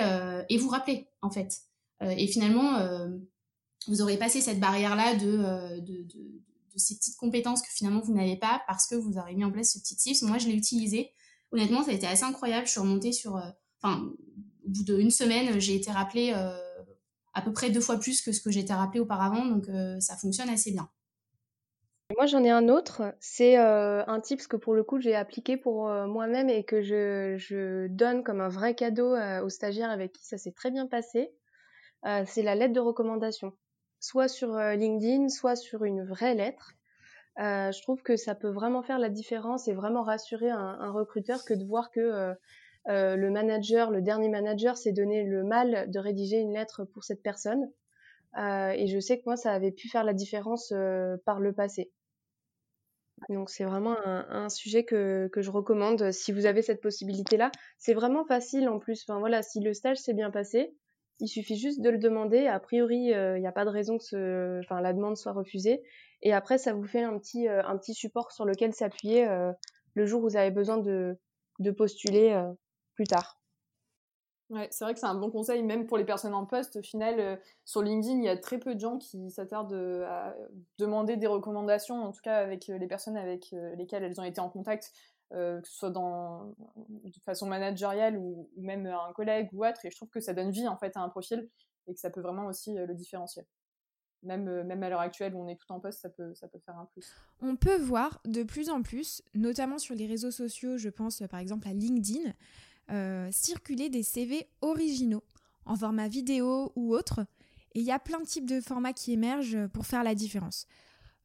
[0.57, 1.53] vous rappeler en fait.
[2.01, 2.79] et finalement,
[3.89, 5.81] vous aurez passé cette barrière-là de,
[6.77, 9.73] ces petites compétences que finalement vous n'avez pas parce que vous aurez mis en place
[9.73, 10.23] ce petit tips.
[10.23, 11.13] Moi, je l'ai utilisé.
[11.53, 12.67] Honnêtement, ça a été assez incroyable.
[12.67, 13.37] Je suis remontée sur.
[13.37, 13.49] Euh,
[13.83, 14.03] enfin,
[14.65, 16.59] au bout d'une semaine, j'ai été rappelée euh,
[17.33, 19.47] à peu près deux fois plus que ce que été rappelée auparavant.
[19.47, 20.89] Donc, euh, ça fonctionne assez bien.
[22.17, 23.15] Moi, j'en ai un autre.
[23.21, 28.25] C'est un tips que pour le coup, j'ai appliqué pour moi-même et que je, donne
[28.25, 31.31] comme un vrai cadeau aux stagiaires avec qui ça s'est très bien passé.
[32.25, 33.53] c'est la lettre de recommandation
[34.01, 36.75] soit sur euh, LinkedIn, soit sur une vraie lettre.
[37.39, 41.45] Euh, je trouve que ça peut vraiment faire la différence et vraiment rassurer un, recruteur
[41.45, 42.35] que de voir que
[42.89, 47.05] euh, le manager, le dernier manager, s'est donné le mal de rédiger une lettre pour
[47.05, 47.71] cette personne.
[48.37, 50.73] et je sais que moi, ça avait pu faire la différence
[51.25, 51.93] par le passé.
[53.29, 57.51] Donc c'est vraiment un, sujet que, que, je recommande si vous avez cette possibilité-là.
[57.77, 59.05] C'est vraiment facile en plus.
[59.07, 60.75] Enfin voilà, si le stage s'est bien passé,
[61.21, 62.47] il suffit juste de le demander.
[62.47, 65.33] A priori, euh, il n'y a pas de raison que ce, enfin, la demande soit
[65.33, 65.83] refusée.
[66.23, 69.53] Et après, ça vous fait un petit, euh, un petit support sur lequel s'appuyer euh,
[69.95, 71.19] le jour où vous avez besoin de,
[71.59, 72.41] de postuler
[72.95, 73.41] plus tard.
[74.51, 76.77] Ouais, c'est vrai que c'est un bon conseil, même pour les personnes en poste.
[76.77, 80.35] Au final, sur LinkedIn, il y a très peu de gens qui s'attardent à
[80.79, 84.49] demander des recommandations, en tout cas avec les personnes avec lesquelles elles ont été en
[84.49, 84.93] contact.
[85.35, 86.55] Euh, que ce soit dans,
[86.87, 89.85] de façon managériale ou, même un collègue ou autre.
[89.85, 91.51] Et je trouve que ça donne vie en fait à un profil
[91.87, 93.47] et que ça peut vraiment aussi euh, le différencier.
[94.23, 96.49] Même, euh, même à l'heure actuelle où on est tout en poste, ça peut, ça
[96.49, 97.13] peut faire un plus.
[97.43, 101.41] On peut voir de plus en plus, notamment sur les réseaux sociaux, je pense par
[101.41, 102.33] exemple à LinkedIn,
[103.31, 105.23] circuler des CV originaux
[105.67, 107.21] en format vidéo ou autre.
[107.75, 110.67] Et il y a plein de types de formats qui émergent pour faire la différence.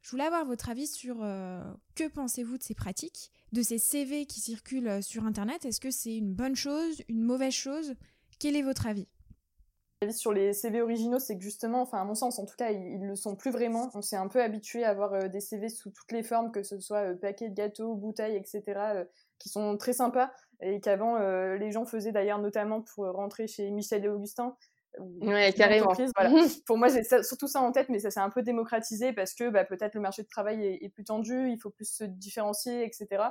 [0.03, 1.17] Je voulais avoir votre avis sur
[1.95, 5.63] que pensez-vous de ces pratiques de ces CV qui circulent euh, sur Internet?
[5.65, 7.93] Est-ce que c'est une bonne chose, une mauvaise chose?
[8.39, 9.07] Quel est votre avis?
[10.11, 13.09] Sur les CV originaux, c'est que justement, à mon sens en tout cas, ils, ne
[13.09, 13.89] le sont plus vraiment.
[13.93, 16.63] On s'est un peu habitué à avoir euh, des CV sous toutes les formes, que
[16.63, 19.05] ce soit euh, paquet de gâteaux, bouteilles, etc.,
[19.39, 24.05] qui sont très sympas et qu'avant les gens faisaient d'ailleurs notamment pour rentrer chez Michel
[24.05, 24.55] et Augustin.
[24.99, 25.93] Ouais, carrément.
[26.65, 29.49] Pour moi, j'ai surtout ça en tête, mais ça s'est un peu démocratisé parce que
[29.49, 33.23] bah, peut-être le marché de travail est, plus tendu, il faut plus se différencier, etc.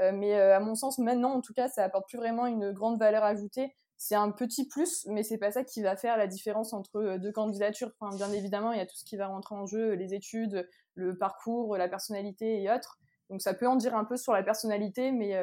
[0.00, 2.72] Euh, mais euh, à mon sens, maintenant, en tout cas, ça apporte plus vraiment une
[2.72, 3.74] grande valeur ajoutée.
[3.96, 7.18] C'est un petit plus, mais c'est pas ça qui va faire la différence entre euh,
[7.18, 7.92] deux candidatures.
[8.00, 10.66] Enfin, bien évidemment, il y a tout ce qui va rentrer en jeu, les études,
[10.94, 12.98] le parcours, la personnalité et autres.
[13.28, 15.38] Donc ça peut en dire un peu sur la personnalité, mais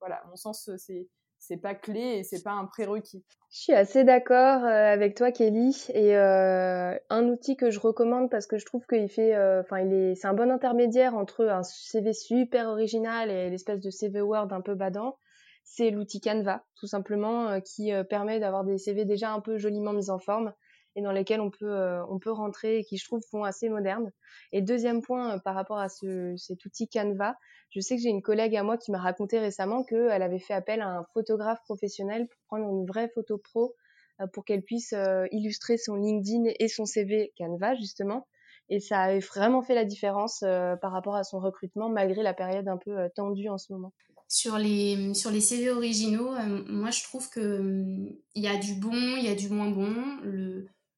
[0.00, 1.06] voilà, à mon sens, c'est
[1.38, 3.24] c'est pas clé et c'est pas un prérequis.
[3.50, 5.86] Je suis assez d'accord euh, avec toi, Kelly.
[5.94, 9.80] Et euh, un outil que je recommande parce que je trouve qu'il fait, euh, enfin,
[9.80, 14.20] il est, c'est un bon intermédiaire entre un CV super original et l'espèce de CV
[14.20, 15.16] Word un peu badant.
[15.64, 20.08] C'est l'outil Canva, tout simplement, qui permet d'avoir des CV déjà un peu joliment mis
[20.08, 20.54] en forme
[20.96, 24.10] et dans lesquels on peut, on peut rentrer et qui, je trouve, font assez modernes.
[24.52, 27.36] Et deuxième point par rapport à ce, cet outil Canva,
[27.70, 30.54] je sais que j'ai une collègue à moi qui m'a raconté récemment qu'elle avait fait
[30.54, 33.74] appel à un photographe professionnel pour prendre une vraie photo pro
[34.20, 38.26] euh, pour qu'elle puisse euh, illustrer son LinkedIn et son CV Canva justement.
[38.70, 42.34] Et ça avait vraiment fait la différence euh, par rapport à son recrutement malgré la
[42.34, 43.92] période un peu tendue en ce moment.
[44.30, 46.32] Sur les, sur les CV originaux,
[46.68, 49.94] moi je trouve qu'il il y a du bon, il y a du moins bon.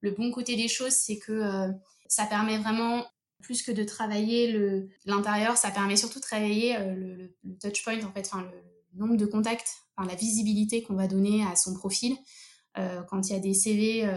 [0.01, 1.71] Le bon côté des choses, c'est que
[2.09, 3.05] ça permet vraiment
[3.41, 8.03] plus que de travailler l'intérieur, ça permet surtout de travailler euh, le, le, touch point,
[8.05, 12.17] en fait, enfin, le, nombre de contacts, la visibilité qu'on va donner à son profil.
[12.79, 14.09] Euh, quand il y a des CV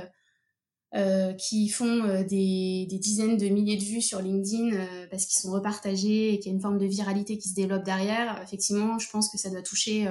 [0.96, 6.34] euh, qui font des, dizaines de milliers de vues sur LinkedIn parce qu'ils sont repartagés
[6.34, 9.30] et qu'il y a une forme de viralité qui se développe derrière, effectivement, je pense
[9.30, 10.08] que ça doit toucher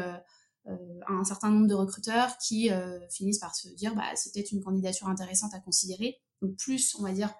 [0.66, 2.70] un certain nombre de recruteurs qui
[3.10, 6.20] finissent par se dire bah, c'est peut-être une candidature intéressante à considérer.
[6.40, 7.34] Donc plus, on va dire,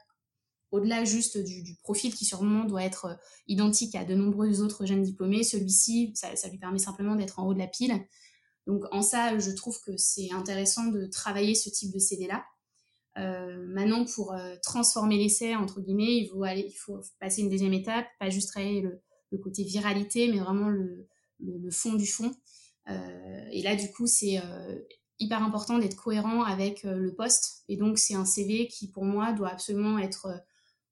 [0.72, 3.14] au-delà juste du, profil qui sûrement doit être euh,
[3.46, 7.54] identique à de nombreux autres jeunes diplômés, celui-ci, ça, lui permet simplement d'être en haut
[7.54, 7.94] de la pile.
[8.66, 12.44] Donc en ça, je trouve que c'est intéressant de travailler ce type de CD-là.
[13.18, 17.50] Euh, maintenant, pour euh, transformer l'essai, entre guillemets, il faut, aller, il faut passer une
[17.50, 21.06] deuxième étape, pas juste travailler le, le côté viralité, mais vraiment le,
[21.40, 22.32] le fond du fond.
[22.88, 24.78] Euh, et là, du coup, c'est euh,
[25.18, 27.64] hyper important d'être cohérent avec euh, le poste.
[27.68, 30.28] Et donc, c'est un CV qui, pour moi, doit absolument être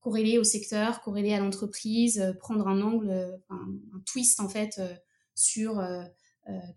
[0.01, 4.81] corrélé au secteur, corrélé à l'entreprise, prendre un angle, un, twist, en fait,
[5.35, 5.79] sur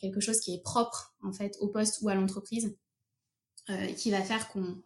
[0.01, 2.75] quelque chose qui est propre, en fait, au poste ou à l'entreprise,
[3.95, 4.83] qui va faire qu'on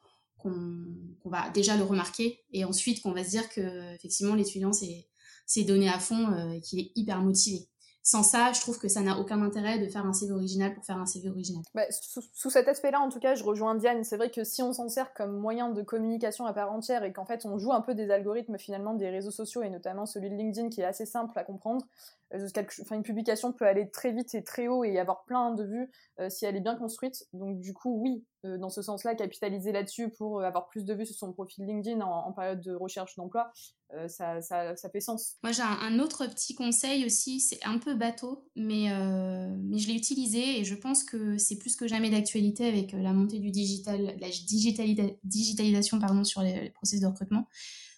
[1.25, 5.89] va déjà le remarquer et ensuite qu'on va se dire que effectivement l'étudiant s'est donné
[5.89, 7.67] à fond et qu'il est hyper motivé
[8.07, 10.85] sans ça, je trouve que ça n'a aucun intérêt de faire un CV original pour
[10.85, 11.61] faire un CV original.
[11.75, 14.05] Bah, sous, sous, cet aspect-là, en tout cas, je rejoins Diane.
[14.05, 17.11] C'est vrai que si on s'en sert comme moyen de communication à part entière et
[17.11, 20.29] qu'en fait on joue un peu des algorithmes finalement des réseaux sociaux et notamment celui
[20.29, 21.85] de LinkedIn qui est assez simple à comprendre,
[22.33, 25.91] enfin, une publication peut aller très vite et très haut et avoir plein de vues
[26.19, 27.25] euh, si elle est bien construite.
[27.33, 31.05] Donc du coup, oui, euh, dans ce sens-là, capitaliser là-dessus pour avoir plus de vues
[31.05, 33.51] sur son profil LinkedIn en, période de recherche d'emploi,
[33.93, 35.37] euh, ça, ça, ça, fait sens.
[35.43, 39.87] Moi, j'ai un, autre petit conseil aussi, c'est un peu bateau, mais, euh, mais je
[39.87, 43.49] l'ai utilisé et je pense que c'est plus que jamais d'actualité avec la montée du
[43.49, 47.47] digital, la digitalisa digitalisation pardon, sur les, les processus de recrutement.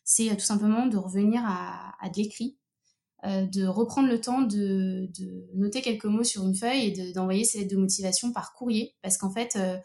[0.06, 2.58] C'est tout simplement de revenir à de l'écrit,
[3.26, 5.10] euh, de reprendre le temps de,
[5.54, 9.18] noter quelques mots sur une feuille et d'envoyer ces lettres de motivation par courrier, parce
[9.18, 9.78] qu'en fait, euh,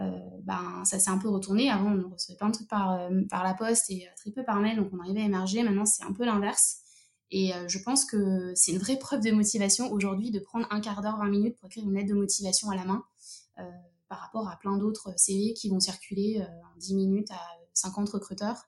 [0.00, 1.70] euh, ben, ça s'est un peu retourné.
[1.70, 4.76] Avant, on recevait plein de trucs par, par la poste et très peu par mail,
[4.76, 5.62] donc on arrivait à émerger.
[5.62, 6.78] Maintenant, c'est un peu l'inverse.
[7.30, 11.00] Et je pense que c'est une vraie preuve de motivation aujourd'hui de prendre un quart
[11.00, 13.02] d'heure, 20 minutes pour écrire une lettre de motivation à la main
[14.08, 17.40] par rapport à plein d'autres CV qui vont circuler en 10 minutes à
[17.72, 18.66] 50 recruteurs.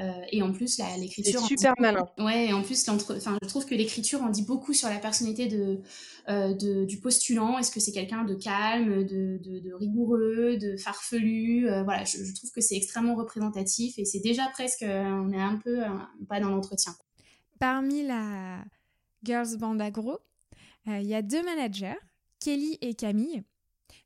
[0.00, 1.40] Euh, et en plus, l'écriture.
[1.40, 2.08] C'est super malin.
[2.18, 5.46] Ouais, et en plus, enfin, je trouve que l'écriture en dit beaucoup sur la personnalité
[5.46, 5.80] de,
[6.28, 7.58] euh, de du postulant.
[7.58, 11.68] Est-ce que c'est quelqu'un de calme, de, de, de, rigoureux, de farfelu?
[11.68, 15.40] Euh, Voilà, je, je, trouve que c'est extrêmement représentatif et c'est déjà presque, on est
[15.40, 15.82] un peu
[16.28, 16.94] pas dans l'entretien.
[17.58, 18.64] Parmi la
[19.22, 20.18] Girls Band Agro,
[20.86, 21.98] il y a deux managers,
[22.38, 23.42] Kelly et Camille.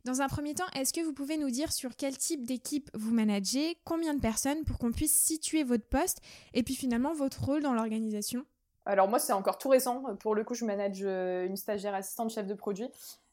[0.05, 3.15] Dans un premier temps, est-ce que vous pouvez nous dire sur quel type d'équipe vous
[3.15, 6.21] managez, combien de personnes pour qu'on puisse situer votre poste
[6.53, 8.45] et puis finalement votre rôle dans l'organisation?
[8.85, 10.15] Alors moi c'est encore tout récent.
[10.17, 12.91] Pour le coup je manage une stagiaire assistante chef de produit.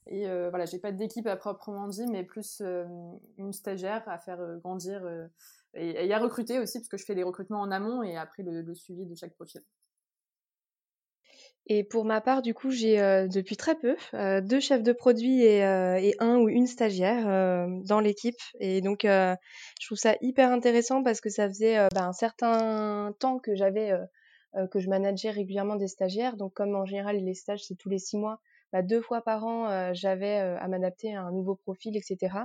[0.07, 2.85] Et euh, voilà, j'ai pas d'équipe à proprement dit, mais plus euh,
[3.37, 5.05] une stagiaire à faire euh, grandir
[5.73, 8.73] et, à recruter aussi, parce que je fais les recrutements en amont et après le
[8.73, 9.61] suivi de chaque profil.
[11.67, 14.91] Et pour ma part, du coup, j'ai euh, depuis très peu euh, deux chefs de
[14.91, 17.25] produit et, euh, et un ou une stagiaire
[17.85, 18.39] dans l'équipe.
[18.59, 23.39] Et donc, je trouve ça hyper intéressant parce que ça faisait bah, un certain temps
[23.39, 23.93] que j'avais
[24.71, 26.35] que je manageais régulièrement des stagiaires.
[26.35, 28.39] Donc, comme en général les stages c'est tous les six mois,
[28.73, 32.35] bah, deux fois par an, j'avais à m'adapter à un nouveau profil, etc.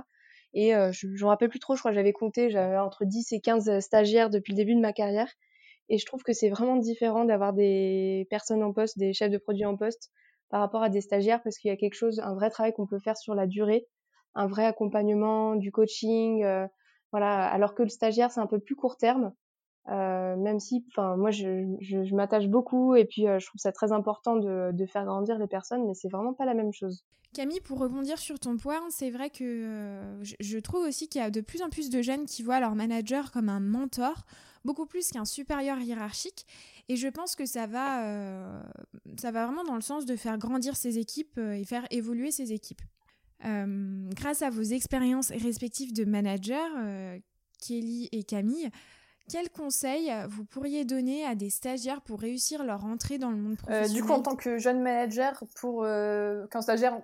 [0.53, 3.79] Et je rappelle plus trop, je crois que j'avais compté, j'avais entre 10 et 15
[3.79, 5.29] stagiaires depuis le début de ma carrière.
[5.89, 9.37] Et je trouve que c'est vraiment différent d'avoir des personnes en poste, des chefs de
[9.37, 10.11] produits en poste,
[10.49, 12.87] par rapport à des stagiaires, parce qu'il y a quelque chose, un vrai travail qu'on
[12.87, 13.87] peut faire sur la durée,
[14.35, 16.67] un vrai accompagnement, du coaching, euh,
[17.11, 17.45] voilà.
[17.47, 19.33] Alors que le stagiaire, c'est un peu plus court terme,
[19.89, 23.91] euh, même si, enfin, moi, je, m'attache beaucoup et puis euh, je trouve ça très
[23.91, 27.05] important de, faire grandir les personnes, mais c'est vraiment pas la même chose.
[27.33, 31.21] Camille, pour rebondir sur ton point, c'est vrai que euh, je, je, trouve aussi qu'il
[31.21, 34.25] y a de plus en plus de jeunes qui voient leur manager comme un mentor
[34.65, 36.45] beaucoup plus qu'un supérieur hiérarchique.
[36.89, 38.61] Et je pense que ça va,
[39.17, 42.51] ça va vraiment dans le sens de faire grandir ses équipes et faire évoluer ses
[42.51, 42.81] équipes.
[43.41, 46.69] Grâce à vos expériences respectives de manager,
[47.61, 48.69] Kelly et Camille,
[49.29, 53.57] quels conseils vous pourriez donner à des stagiaires pour réussir leur entrée dans le monde
[53.57, 57.01] professionnel Du coup, en tant que jeune manager, pour qu'un stagiaire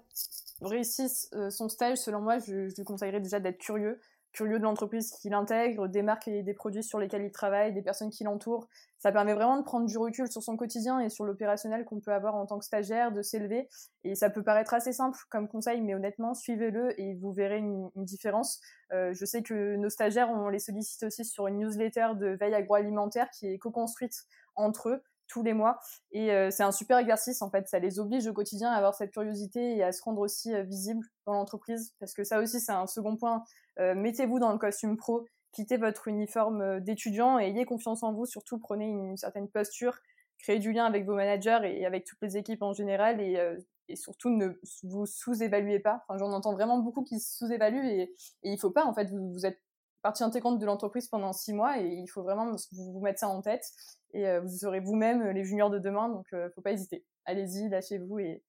[0.61, 3.99] réussisse son stage, selon moi, je, je lui conseillerais déjà d'être curieux,
[4.33, 7.81] curieux de l'entreprise qu'il intègre, des marques et des produits sur lesquels il travaille, des
[7.81, 8.67] personnes qui l'entourent.
[8.97, 12.11] Ça permet vraiment de prendre du recul sur son quotidien et sur l'opérationnel qu'on peut
[12.11, 13.69] avoir en tant que stagiaire, de s'élever.
[14.03, 17.89] Et ça peut paraître assez simple comme conseil, mais honnêtement, suivez-le et vous verrez une,
[17.95, 18.59] différence.
[18.91, 22.55] Euh, je sais que nos stagiaires, on les sollicite aussi sur une newsletter de veille
[22.55, 24.23] agroalimentaire qui est co-construite
[24.55, 25.79] entre eux tous les mois.
[26.11, 27.67] Et euh, c'est un super exercice, en fait.
[27.67, 30.61] Ça les oblige au quotidien à avoir cette curiosité et à se rendre aussi euh,
[30.61, 31.93] visible dans l'entreprise.
[31.99, 33.43] Parce que ça aussi, c'est un second point.
[33.79, 38.25] Euh, Mettez-vous dans le costume pro, quittez votre uniforme d'étudiant et ayez confiance en vous.
[38.25, 39.97] Surtout, prenez une, certaine posture,
[40.37, 43.19] créez du lien avec vos managers et avec toutes les équipes en général.
[43.19, 44.49] Et, surtout, ne
[44.83, 46.03] vous sous-évaluez pas.
[46.07, 48.01] Enfin, j'en entends vraiment beaucoup qui sous-évaluent et,
[48.43, 49.59] et il faut pas, en fait, vous, êtes
[50.01, 53.41] partie intégrante de l'entreprise pendant six mois et il faut vraiment vous mettre ça en
[53.41, 53.65] tête
[54.13, 57.69] et euh, vous serez vous-même les juniors de demain donc euh, faut pas hésiter allez-y
[57.69, 58.41] lâchez-vous et,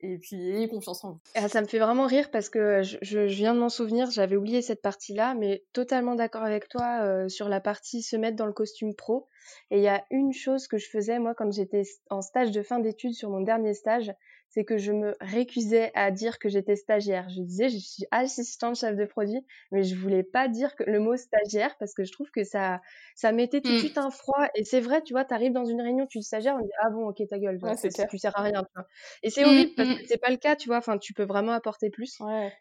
[0.00, 1.20] et puis ayez confiance en vous.
[1.34, 4.60] Ah, ça me fait vraiment rire parce que je, viens de m'en souvenir, j'avais oublié
[4.60, 8.52] cette partie-là, mais totalement d'accord avec toi euh, sur la partie se mettre dans le
[8.52, 9.28] costume pro.
[9.70, 12.62] Et il y a une chose que je faisais moi quand j'étais en stage de
[12.62, 14.12] fin d'études sur mon dernier stage,
[14.48, 17.28] c'est que je me récusais à dire que j'étais stagiaire.
[17.28, 20.98] Je disais, je suis assistante chef de produit, mais je voulais pas dire que le
[21.00, 22.80] mot stagiaire parce que je trouve que ça,
[23.14, 23.80] ça mettait tout de mmh.
[23.80, 24.46] suite un froid.
[24.54, 26.72] Et c'est vrai, tu vois, tu arrives dans une réunion, tu es stagiaire, on dit,
[26.82, 28.86] ah bon, ok, ta gueule, ouais, tu, tu sers à rien, tu vois.
[29.22, 29.96] Et c'est mmh, horrible parce mmh.
[29.96, 32.18] que c'est pas le cas, tu vois, enfin, tu peux vraiment apporter plus.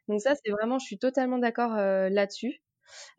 [0.08, 2.62] Donc ça, c'est vraiment, je suis totalement d'accord euh, là-dessus.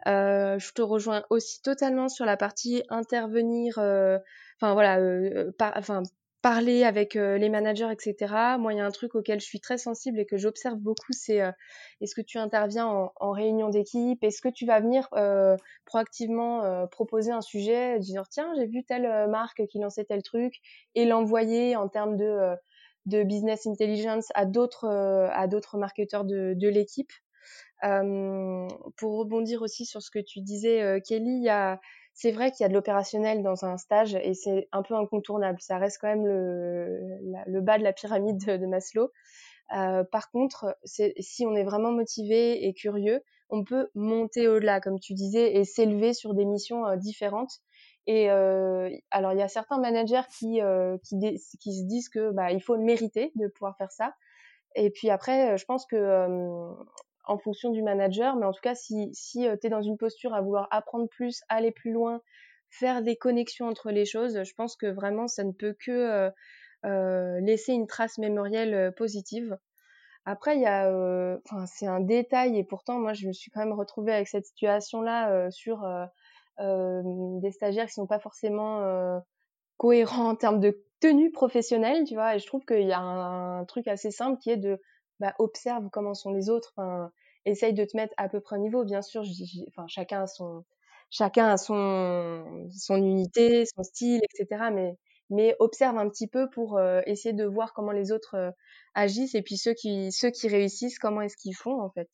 [0.07, 4.19] Euh, je te rejoins aussi totalement sur la partie intervenir, euh,
[4.61, 5.75] enfin voilà, euh, par,
[6.47, 8.57] parler avec euh, les managers, etc.
[8.57, 11.11] Moi, il y a un truc auquel je suis très sensible et que j'observe beaucoup,
[11.11, 11.51] c'est euh,
[12.01, 14.23] est-ce que tu interviens en, réunion d'équipe?
[14.23, 15.57] Est-ce que tu vas venir euh,
[15.87, 20.55] proactivement proposer un sujet, dire tiens, j'ai vu telle marque qui lançait tel truc
[20.95, 27.11] et l'envoyer en termes de, business intelligence à d'autres marketeurs de l'équipe?
[27.83, 31.81] Pour rebondir aussi sur ce que tu disais, Kelly, il y a
[32.17, 35.59] c'est vrai qu'il y a de l'opérationnel dans un stage et c'est un peu incontournable.
[35.61, 36.99] Ça reste quand même le,
[37.47, 39.11] le bas de la pyramide de, Maslow.
[39.77, 44.99] Euh, par contre, si on est vraiment motivé et curieux, on peut monter au-delà, comme
[44.99, 47.53] tu disais, et s'élever sur des missions différentes.
[48.07, 50.61] Et euh, alors, il y a certains managers qui,
[51.05, 51.19] qui,
[51.61, 54.15] qui, se disent que bah, il faut le mériter de pouvoir faire ça.
[54.75, 56.73] Et puis après, je pense que
[57.27, 59.99] en fonction du manager, mais en tout cas, si, si euh, tu es dans une
[59.99, 62.21] posture à vouloir apprendre plus, aller plus loin,
[62.71, 66.31] faire des connexions entre les choses, je pense que vraiment, ça ne peut que euh,
[66.85, 69.59] euh, laisser une trace mémorielle positive.
[70.25, 73.73] Après, il y a, c'est un détail et pourtant, moi, je me suis quand même
[73.73, 75.87] retrouvée avec cette situation-là sur
[76.59, 79.23] des stagiaires qui sont pas forcément
[79.77, 82.35] cohérents en termes de tenue professionnelle, tu vois.
[82.35, 84.81] Et je trouve qu'il y a un, truc assez simple qui est de
[85.21, 87.11] bah, observe comment sont les autres, enfin,
[87.45, 88.85] essaye de te mettre à peu près au niveau.
[88.85, 89.23] Bien sûr,
[89.69, 90.65] enfin, chacun a son,
[91.11, 94.71] chacun a son, son unité, son style, etc.
[94.73, 94.97] Mais,
[95.31, 98.51] mais observe un petit peu pour euh, essayer de voir comment les autres euh,
[98.95, 102.09] agissent et puis ceux qui, ceux qui réussissent, comment est-ce qu'ils font en fait.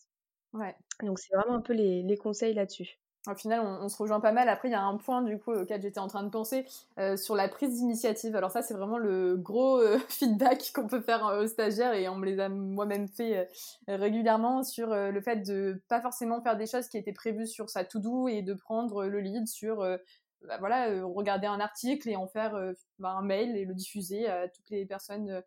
[0.52, 0.74] Ouais.
[1.02, 2.98] Donc c'est vraiment un peu les, les conseils là-dessus.
[3.28, 4.48] Au final, on, se rejoint pas mal.
[4.48, 6.66] Après, il y a un point du coup auquel j'étais en train de penser
[6.98, 8.34] euh, sur la prise d'initiative.
[8.34, 12.08] Alors ça, c'est vraiment le gros euh, feedback qu'on peut faire euh, aux stagiaires et
[12.08, 13.48] on me les a moi-même fait
[13.86, 17.84] régulièrement sur le fait de pas forcément faire des choses qui étaient prévues sur sa
[17.84, 22.58] to-do et de prendre le lead sur bah, voilà regarder un article et en faire
[22.98, 25.42] bah, un mail et le diffuser à toutes les personnes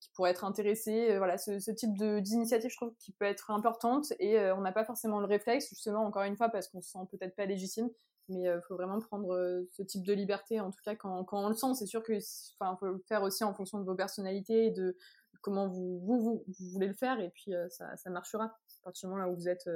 [0.00, 1.10] qui pourraient être intéressés.
[1.10, 4.60] Euh, voilà, ce, ce type d'initiative, je trouve, qui peut être importante et euh, on
[4.60, 7.46] n'a pas forcément le réflexe, justement, encore une fois, parce qu'on se sent peut-être pas
[7.46, 7.88] légitime,
[8.28, 11.44] mais il euh, faut vraiment prendre ce type de liberté, en tout cas, quand, quand
[11.44, 11.74] on le sent.
[11.74, 12.18] C'est sûr que,
[12.58, 14.96] enfin, faut le faire aussi en fonction de vos personnalités et de
[15.40, 19.14] comment vous, vous, vous, voulez le faire, et puis ça, ça marchera à partir du
[19.14, 19.68] moment là où vous êtes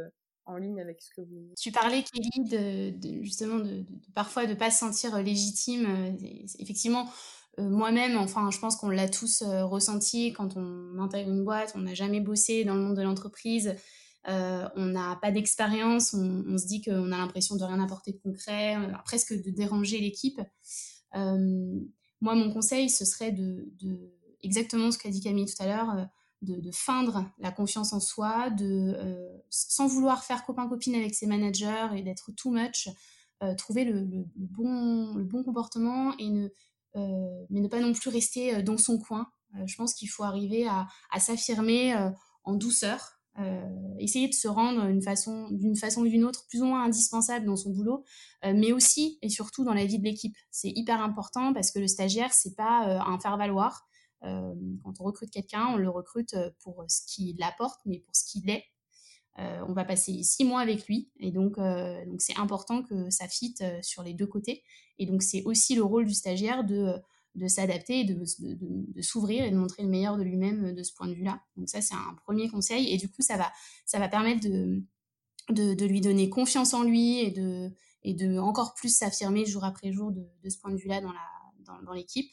[0.44, 1.55] en ligne avec ce que vous.
[1.57, 6.16] Tu parlais, Kelly, de, justement de, de, parfois de pas se sentir légitime.
[6.59, 7.09] Effectivement,
[7.59, 11.73] euh, moi-même, enfin, je pense qu'on l'a tous euh, ressenti quand on intègre une boîte,
[11.75, 13.77] on n'a jamais bossé dans le monde de l'entreprise,
[14.29, 18.19] euh, on n'a pas d'expérience, on, se dit qu'on a l'impression de rien apporter de
[18.19, 20.41] concret, presque de déranger l'équipe.
[21.15, 23.69] moi, mon conseil, ce serait de,
[24.43, 26.09] exactement ce qu'a dit Camille tout à l'heure,
[26.41, 28.97] de, feindre la confiance en soi, de,
[29.51, 32.88] sans vouloir faire copain-copine avec ses managers et d'être too much,
[33.59, 36.49] trouver le, bon, le bon comportement et ne,
[36.94, 39.26] mais ne pas non plus rester euh, dans son coin.
[39.57, 40.87] Euh, je pense qu'il faut arriver à,
[41.18, 41.94] s'affirmer
[42.44, 43.20] en douceur,
[43.98, 47.70] essayer de se rendre d'une façon, ou d'une autre plus ou moins indispensable dans son
[47.70, 48.05] boulot,
[48.42, 50.35] mais aussi et surtout dans la vie de l'équipe.
[50.50, 53.87] C'est hyper important parce que le stagiaire, c'est pas un faire valoir.
[54.22, 58.48] quand on recrute quelqu'un, on le recrute pour ce qu'il apporte, mais pour ce qu'il
[58.48, 58.64] est.
[59.38, 63.27] Euh, on va passer six mois avec lui et donc euh, c'est important que ça
[63.29, 64.62] fitte euh, sur les deux côtés
[64.99, 67.01] et donc c'est aussi le rôle du stagiaire de
[67.49, 71.40] s'adapter, de, s'ouvrir et de montrer le meilleur de lui-même de ce point de vue-là.
[71.57, 73.51] Donc ça c'est un premier conseil et du coup ça va
[73.87, 74.83] ça va permettre de
[75.49, 77.71] de, lui donner confiance en lui et de
[78.03, 81.12] et de encore plus s'affirmer jour après jour de, ce point de vue-là dans
[81.85, 82.31] dans, l'équipe.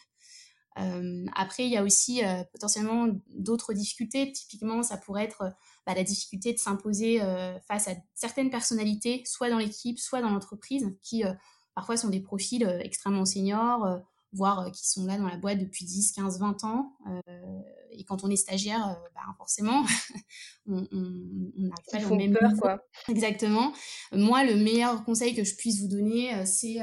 [1.36, 2.21] Après, il y a aussi
[2.51, 4.32] potentiellement d'autres difficultés.
[4.32, 5.53] Typiquement, ça pourrait être
[5.93, 10.29] bah, la difficulté de s'imposer euh, face à certaines personnalités, soit dans l'équipe, soit dans
[10.29, 11.23] l'entreprise, qui
[11.75, 14.01] parfois sont des profils extrêmement seniors,
[14.33, 16.93] voire qui sont là dans la boîte depuis 10, 15, 20 ans.
[17.91, 19.83] et quand on est stagiaire, bah, forcément,
[20.67, 22.83] on n'arrive pas au même peur, quoi.
[23.07, 23.71] Exactement.
[24.11, 26.79] Moi, le meilleur conseil que je puisse vous donner, c'est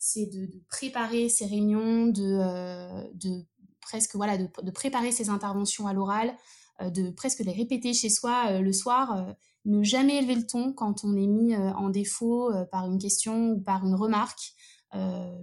[0.00, 3.44] c'est de, préparer ces réunions, de, euh, de
[3.80, 6.34] presque voilà, de, préparer ces interventions à l'oral,
[6.80, 9.34] de presque les répéter chez soi le soir.
[9.64, 13.60] ne jamais élever le ton quand on est mis en défaut par une question ou
[13.60, 14.54] par une remarque.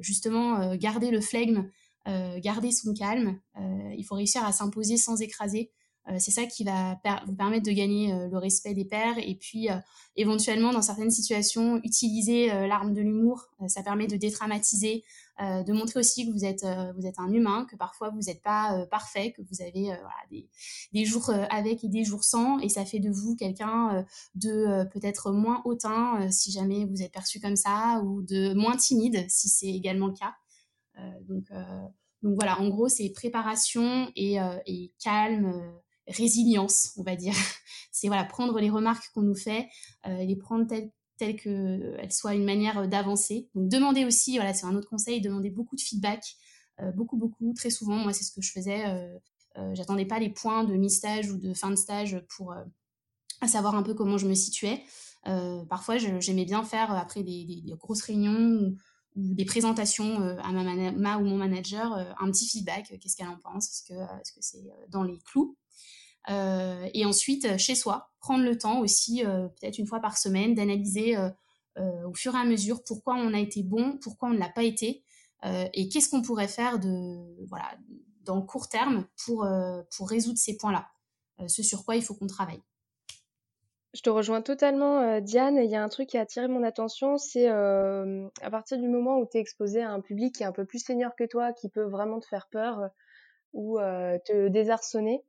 [0.01, 1.69] justement, garder le flegme,
[2.41, 3.39] garder son calme.
[3.97, 5.71] il faut réussir à s'imposer sans écraser.
[6.09, 9.35] Euh, c'est ça qui va vous permettre de gagner euh, le respect des pairs et
[9.35, 9.75] puis euh,
[10.15, 13.49] éventuellement dans certaines situations utiliser l'arme de l'humour.
[13.67, 15.03] ça permet de détraumatiser,
[15.39, 18.85] de montrer aussi que vous êtes vous êtes un humain, que parfois vous n'êtes pas
[18.87, 19.95] parfait, que vous avez
[20.31, 20.49] des,
[20.91, 25.31] des, jours avec et des jours sans et ça fait de vous quelqu'un de peut-être
[25.31, 29.67] moins hautain si jamais vous êtes perçu comme ça ou de moins timide si c'est
[29.67, 30.33] également le cas.
[31.27, 31.45] donc
[32.23, 35.53] donc voilà, en gros, c'est préparation et, et calme,
[36.07, 37.33] résilience, on va dire.
[37.91, 39.69] C'est voilà, prendre les remarques qu'on nous fait,
[40.05, 43.49] euh, les prendre telles, qu'elles soient une manière euh, d'avancer.
[43.55, 46.23] Donc demander aussi, voilà, c'est un autre conseil, demander beaucoup de feedback,
[46.79, 47.95] euh, beaucoup, beaucoup, très souvent.
[47.95, 48.83] Moi, c'est ce que je faisais.
[49.73, 52.53] J'attendais pas les points de mi-stage ou de fin de stage pour
[53.47, 54.83] savoir un peu comment je me situais.
[55.67, 58.75] parfois, j'aimais bien faire, après des, grosses réunions ou,
[59.15, 64.31] des présentations à ma, ou mon manager, un petit feedback, qu'est-ce qu'elle en pense, est-ce
[64.31, 65.57] que c'est -ce dans les clous?
[65.57, 65.66] euh,
[66.27, 70.55] et ensuite, euh, chez soi, prendre le temps aussi, euh, peut-être une fois par semaine,
[70.55, 71.15] d'analyser
[72.05, 74.63] au fur et à mesure pourquoi on a été bon, pourquoi on ne l'a pas
[74.63, 75.03] été,
[75.45, 77.77] et qu'est-ce qu'on pourrait faire de, voilà,
[78.23, 79.47] dans le court terme pour,
[79.95, 80.87] pour résoudre ces points-là,
[81.47, 82.63] ce sur quoi il faut qu'on travaille.
[83.93, 85.57] Je te rejoins totalement, Diane.
[85.57, 89.19] Il y a un truc qui a attiré mon attention, c'est à partir du moment
[89.19, 91.53] où tu es exposé à un public qui est un peu plus senior que toi,
[91.53, 92.89] qui peut vraiment te faire peur
[93.53, 95.23] ou te désarçonner,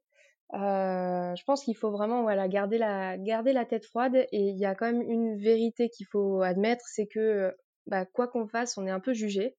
[0.54, 4.58] euh, je pense qu'il faut vraiment voilà garder la garder la tête froide et il
[4.58, 7.54] y a quand même une vérité qu'il faut admettre, c'est que
[7.86, 9.56] bah, quoi qu'on fasse, on est un peu jugé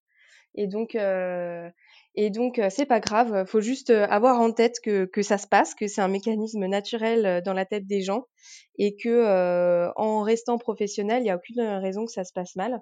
[0.56, 1.70] et donc euh,
[2.16, 5.48] et donc euh, c'est pas grave, faut juste avoir en tête que que ça se
[5.48, 8.26] passe, que c'est un mécanisme naturel dans la tête des gens
[8.80, 12.82] et que en restant professionnel, il y a aucune raison que ça se passe mal.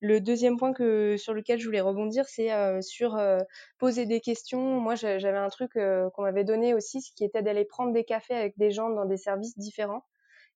[0.00, 3.38] Le deuxième point que sur lequel je voulais rebondir, c'est euh, sur euh,
[3.78, 4.80] poser des questions.
[4.80, 8.04] Moi, j'avais un truc euh, qu'on m'avait donné aussi, ce qui était d'aller prendre des
[8.04, 10.04] cafés avec des gens dans des services différents.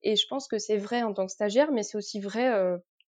[0.02, 2.52] Et je pense que c'est vrai en tant que stagiaire, mais c'est aussi vrai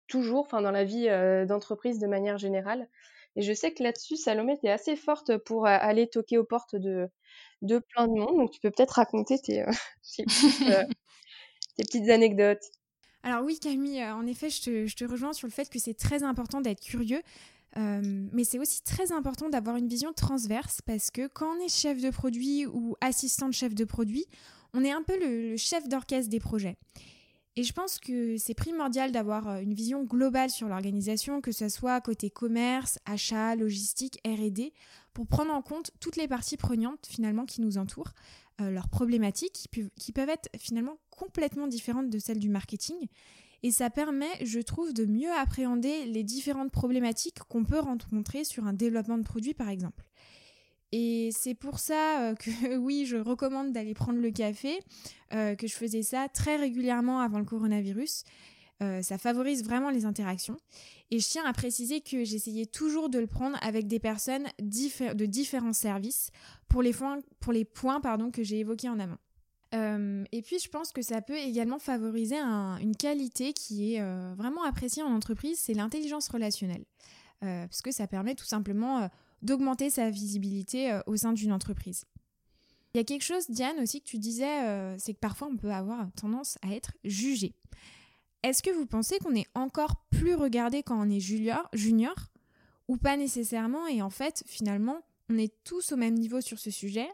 [0.08, 1.08] toujours, enfin dans la vie
[1.48, 2.90] d'entreprise de manière générale.
[3.36, 7.08] Et je sais que là-dessus, Salomé, es assez forte pour aller toquer aux portes de,
[7.62, 8.38] de plein de monde.
[8.38, 9.64] Donc tu peux peut-être raconter tes,
[10.16, 10.26] tes,
[11.78, 12.64] tes petites anecdotes.
[13.24, 16.24] Alors oui Camille, euh, en effet, je te, rejoins sur le fait que c'est très
[16.24, 17.22] important d'être curieux.
[17.78, 18.01] Euh,
[18.32, 22.01] mais c'est aussi très important d'avoir une vision transverse parce que quand on est chef
[22.01, 24.26] de produit ou assistant de chef de produit,
[24.74, 26.78] on est un peu le, chef d'orchestre des projets.
[27.55, 31.67] Et je pense que c'est primordial d'avoir euh, une vision globale sur l'organisation, que ce
[31.67, 34.72] soit côté commerce, achat, logistique, RD,
[35.13, 38.13] pour prendre en compte toutes les parties prenantes finalement qui nous entourent,
[38.60, 43.07] leurs problématiques qui peuvent être finalement complètement différente de celle du marketing.
[43.62, 48.66] Et ça permet, je trouve, de mieux appréhender les différentes problématiques qu'on peut rencontrer sur
[48.66, 50.05] un développement de produit, par exemple.
[50.91, 54.80] Et c'est pour ça euh, que oui, je recommande d'aller prendre le café,
[55.34, 58.24] euh, que je faisais ça très régulièrement avant le coronavirus.
[58.82, 60.58] Euh, ça favorise vraiment les interactions.
[61.12, 65.26] Et je tiens à préciser que j'essayais toujours de le prendre avec des personnes de
[65.26, 66.32] différents services
[66.70, 69.18] pour les points, pardon, que j'ai évoqués en amont.
[69.76, 74.34] Euh, et puis, je pense que ça peut également favoriser une qualité qui est euh,
[74.38, 76.86] vraiment appréciée en entreprise, c'est l'intelligence relationnelle.
[77.42, 79.10] Parce que ça permet tout simplement
[79.42, 82.04] d'augmenter sa visibilité au sein d'une entreprise.
[82.94, 85.72] Il y a quelque chose, Diane, aussi que tu disais, c'est que parfois on peut
[85.72, 87.56] avoir tendance à être jugé.
[88.44, 92.16] Est-ce que vous pensez qu'on est encore plus regardé quand on est junior, junior
[92.88, 96.72] ou pas nécessairement Et en fait, finalement, on est tous au même niveau sur ce
[96.72, 97.08] sujet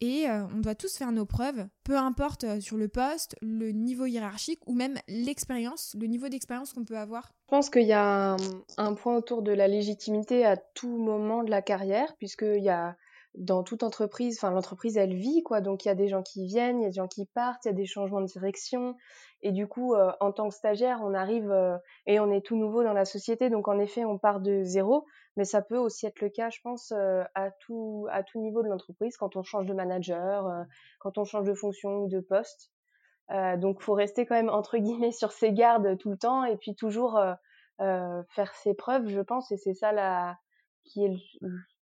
[0.00, 3.72] et euh, on doit tous faire nos preuves, peu importe euh, sur le poste, le
[3.72, 7.32] niveau hiérarchique ou même l'expérience, le niveau d'expérience qu'on peut avoir?
[7.46, 8.36] Je pense qu'il y a
[8.76, 12.96] un, point autour de la légitimité à tout moment de la carrière, puisqu'il y a
[13.34, 16.46] dans toute entreprise, enfin l'entreprise elle vit quoi, donc il y a des gens qui
[16.46, 18.96] viennent, il y a des gens qui partent, il y a des changements de direction,
[19.42, 21.54] et du coup euh, en tant que stagiaire on arrive
[22.06, 25.06] et on est tout nouveau dans la société, donc en effet on part de zéro,
[25.38, 28.62] mais ça peut aussi être le cas, je pense, euh, à tout à tout niveau
[28.62, 30.64] de l'entreprise quand on change de manager, euh,
[30.98, 32.72] quand on change de fonction ou de poste.
[33.30, 36.56] Euh, donc, faut rester quand même entre guillemets sur ses gardes tout le temps et
[36.56, 37.20] puis toujours
[37.80, 40.36] euh, faire ses preuves, je pense, et c'est ça la
[40.84, 41.16] qui est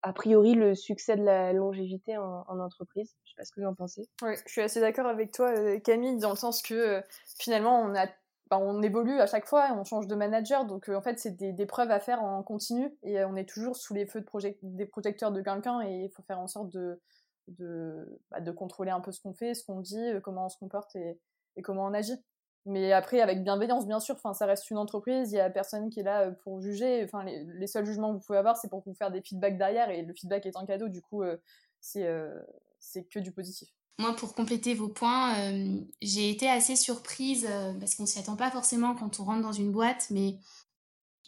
[0.06, 3.16] a priori le succès de la longévité en, en entreprise.
[3.24, 4.08] Je sais pas ce que vous en pensez.
[4.22, 7.02] Oui, je suis assez d'accord avec toi, Camille, dans le sens que
[7.38, 8.06] finalement on a
[8.48, 11.36] bah, on évolue à chaque fois, on change de manager, donc euh, en fait c'est
[11.36, 14.56] des, preuves à faire en continu et euh, on est toujours sous les feux de
[14.62, 17.00] des projecteurs de quelqu'un et il faut faire en sorte de,
[18.30, 21.62] bah, contrôler un peu ce qu'on fait, ce qu'on dit, comment on se comporte et
[21.62, 22.22] comment on agit.
[22.66, 24.16] Mais après, avec bienveillance, bien sûr.
[24.18, 25.30] Ça reste une entreprise.
[25.30, 27.06] Il y a personne qui est là pour juger.
[27.24, 29.88] Les, seuls jugements que vous pouvez avoir, c'est pour vous faire des feedbacks derrière.
[29.90, 30.88] Et le feedback est un cadeau.
[30.88, 31.22] Du coup,
[31.80, 32.08] c'est
[32.80, 33.68] c'est que du positif.
[34.00, 35.34] Moi, pour compléter vos points,
[36.02, 37.48] j'ai été assez surprise
[37.78, 40.38] parce qu'on s'y attend pas forcément quand on rentre dans une boîte, mais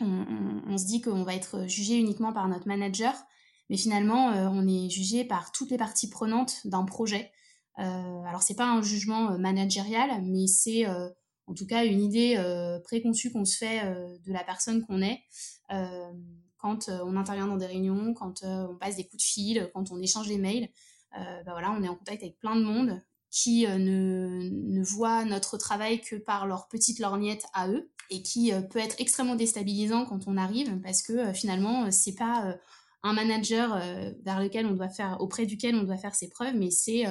[0.01, 3.15] on, se dit qu'on va être jugé uniquement par notre manager,
[3.71, 7.31] mais finalement, on est jugé par toutes les parties prenantes d'un projet.
[7.79, 10.85] Euh, alors, c'est pas un jugement managérial, mais c'est
[11.49, 12.37] en tout cas une idée
[12.85, 13.83] préconçue qu'on se fait
[14.25, 15.21] de la personne qu'on est
[16.59, 20.01] quand on intervient dans des réunions, quand on passe des coups de fil, quand on
[20.01, 20.69] échange des mails.
[21.13, 25.59] Bah voilà, on est en contact avec plein de monde qui ne, ne voient notre
[25.59, 30.27] travail que par leur petite lorgnette à eux et qui peut être extrêmement déstabilisant quand
[30.27, 32.57] on arrive parce que finalement c'est pas
[33.03, 33.79] un manager
[34.25, 37.05] vers lequel on doit faire auprès duquel on doit faire ses preuves mais c'est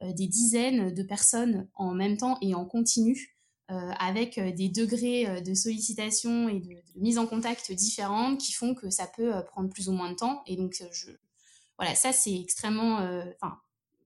[0.00, 3.35] des dizaines de personnes en même temps et en continu
[3.68, 9.08] avec des degrés de sollicitation et de, mise en contact différentes qui font que ça
[9.08, 11.10] peut prendre plus ou moins de temps et donc je
[11.76, 13.00] voilà ça c'est extrêmement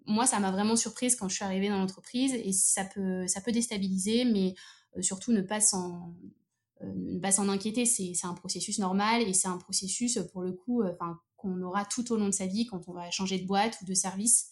[0.06, 3.42] moi ça m'a vraiment surprise quand je suis arrivée dans l'entreprise et ça peut ça
[3.42, 4.54] peut déstabiliser mais
[4.96, 6.14] euh, surtout ne pas s'en
[6.82, 10.52] euh, ne pas s'en inquiéter, c'est un processus normal et c'est un processus pour le
[10.52, 10.92] coup euh,
[11.36, 13.84] qu'on aura tout au long de sa vie quand on va changer de boîte ou
[13.84, 14.50] de service.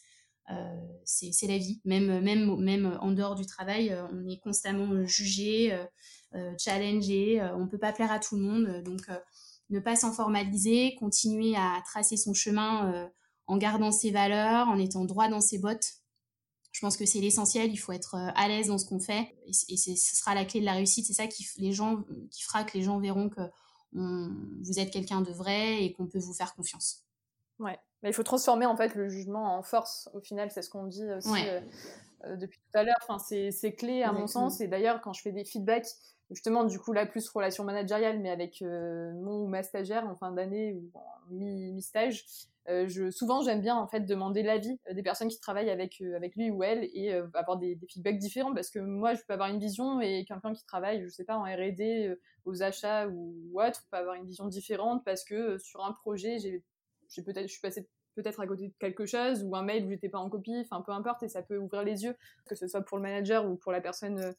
[1.05, 1.81] C'est la vie.
[1.85, 5.77] Même, en dehors du travail, on est constamment jugé,
[6.59, 8.83] challengé, on ne peut pas plaire à tout le monde.
[8.85, 9.03] Donc,
[9.71, 13.11] ne pas s'en formaliser, continuer à tracer son chemin
[13.47, 15.99] en gardant ses valeurs, en étant droit dans ses bottes,
[16.79, 17.73] je pense que c'est l'essentiel.
[17.73, 20.61] Il faut être euh, à l'aise dans ce qu'on fait et, ce sera la clé
[20.61, 21.07] de la réussite.
[21.07, 23.41] C'est ça qui, les gens, qui fera que les gens verront que
[23.93, 27.05] vous êtes quelqu'un de vrai et qu'on peut vous faire confiance.
[27.59, 30.09] Ouais, mais il faut transformer en fait le jugement en force.
[30.15, 31.61] Au final, c'est ce qu'on dit aussi euh,
[32.25, 32.99] euh, depuis tout à l'heure.
[33.07, 34.61] Enfin, c'est clé à mon sens.
[34.61, 35.89] Et d'ailleurs, quand je fais des feedbacks,
[36.31, 40.33] justement, du coup, là, plus relation managériale, mais avec mon ou ma stagiaire en fin
[40.33, 42.25] d'année ou en mi-stage,
[42.69, 46.03] euh, je, souvent, j'aime bien en fait demander l'avis euh, des personnes qui travaillent avec
[46.03, 49.23] euh, avec lui ou elle et avoir des, des, feedbacks différents parce que moi, je
[49.27, 53.09] peux avoir une vision et quelqu'un qui travaille, je sais pas, en R&D, aux achats
[53.09, 56.63] ou, autre, peut avoir une vision différente parce que sur un projet, j'ai,
[57.09, 59.91] j'ai peut-être, je suis passée peut-être à côté de quelque chose ou un mail où
[59.91, 62.67] j'étais pas en copie, enfin peu importe et ça peut ouvrir les yeux, que ce
[62.67, 64.35] soit pour le manager ou pour la personne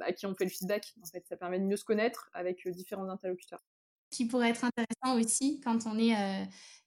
[0.00, 0.94] à qui on fait le feedback.
[1.02, 3.62] En fait, ça permet de mieux se connaître avec différents interlocuteurs.
[4.10, 6.14] Qui pourrait être intéressant aussi quand on est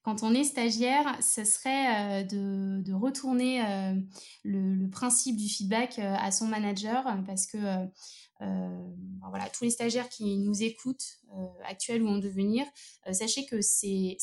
[0.03, 3.95] quand on est stagiaire, ce serait euh, de, retourner euh,
[4.43, 7.57] le, principe du feedback euh, à son manager parce que
[9.30, 11.21] voilà, tous les stagiaires qui nous écoutent,
[11.63, 12.65] actuels ou en devenir,
[13.13, 14.17] sachez que c'est,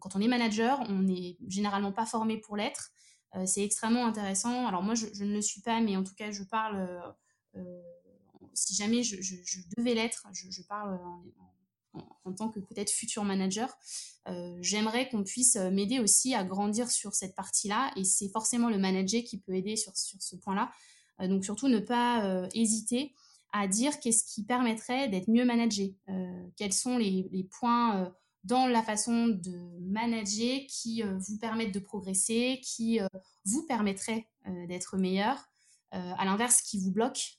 [0.00, 2.92] quand on est manager, on n'est généralement pas formé pour l'être.
[3.44, 4.66] c'est extrêmement intéressant.
[4.66, 6.88] Alors moi, je, ne le suis pas, mais en tout cas, je parle,
[8.54, 9.16] si jamais je,
[9.76, 10.98] devais l'être, je, parle
[12.24, 13.76] en, tant que peut-être futur manager,
[14.28, 17.92] euh, j'aimerais qu'on puisse euh, m'aider aussi à grandir sur cette partie-là.
[17.96, 20.70] Et c'est forcément le manager qui peut aider sur, sur ce point-là.
[21.20, 23.12] Euh, donc surtout ne pas hésiter
[23.52, 25.94] à dire qu'est-ce qui permettrait d'être mieux managé.
[26.56, 28.12] quels sont les points
[28.46, 33.00] dans la façon de manager qui vous permettent de progresser, qui
[33.44, 34.26] vous permettraient
[34.68, 35.48] d'être meilleur.
[35.90, 37.38] à l'inverse, qui vous bloque.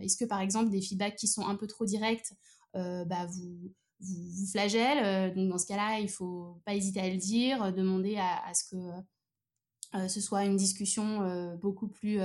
[0.00, 2.32] Est-ce que par exemple des feedbacks qui sont un peu trop directs
[2.76, 4.98] euh, bah, vous, vous, flagelle.
[5.04, 8.52] Euh, donc dans ce cas-là, il faut pas hésiter à le dire, euh, demander à,
[8.54, 12.18] ce que ce soit une discussion beaucoup plus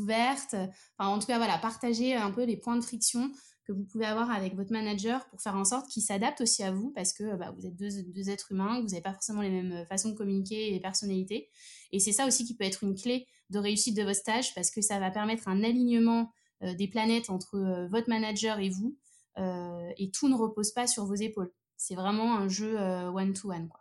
[0.00, 0.56] ouverte.
[0.98, 3.30] Enfin, en tout cas, voilà, partager un peu les points de friction
[3.64, 6.72] que vous pouvez avoir avec votre manager pour faire en sorte qu'il s'adapte aussi à
[6.72, 9.86] vous parce que bah, vous êtes deux, êtres humains, vous n'avez pas forcément les mêmes
[9.86, 11.48] façons de communiquer et personnalités.
[11.92, 14.70] Et c'est ça aussi qui peut être une clé de réussite de votre stage parce
[14.70, 18.96] que ça va permettre un alignement des planètes entre votre manager et vous
[19.38, 21.50] euh, et tout ne repose pas sur vos épaules.
[21.76, 23.68] C'est vraiment un jeu euh, one-to-one.
[23.68, 23.80] Quoi.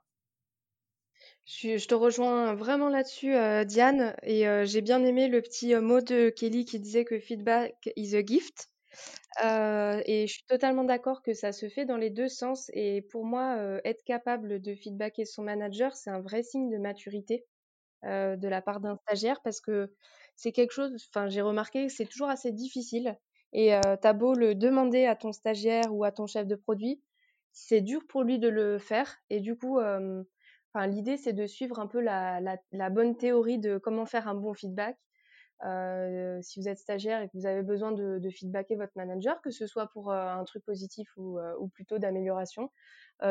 [1.45, 6.29] Je, te rejoins vraiment là-dessus, euh, Diane, et j'ai bien aimé le petit mot de
[6.29, 8.70] Kelly qui disait que feedback is a gift.
[9.43, 12.69] Et je suis totalement d'accord que ça se fait dans les deux sens.
[12.73, 17.45] Et pour moi, être capable de feedbacker son manager, c'est un vrai signe de maturité
[18.03, 19.93] de la part d'un stagiaire parce que
[20.35, 23.17] c'est quelque chose, enfin, j'ai remarqué que c'est toujours assez difficile
[23.53, 27.01] et t'as beau le demander à ton stagiaire ou à ton chef de produit,
[27.51, 29.17] c'est dur pour lui de le faire.
[29.29, 29.79] Et du coup,
[30.87, 32.39] l'idée, c'est de suivre un peu la,
[32.89, 34.97] bonne théorie de comment faire un bon feedback.
[35.63, 39.41] Euh, si vous êtes stagiaire et que vous avez besoin de, de feedbacker votre manager,
[39.41, 42.71] que ce soit pour euh, un truc positif ou, euh, plutôt d'amélioration,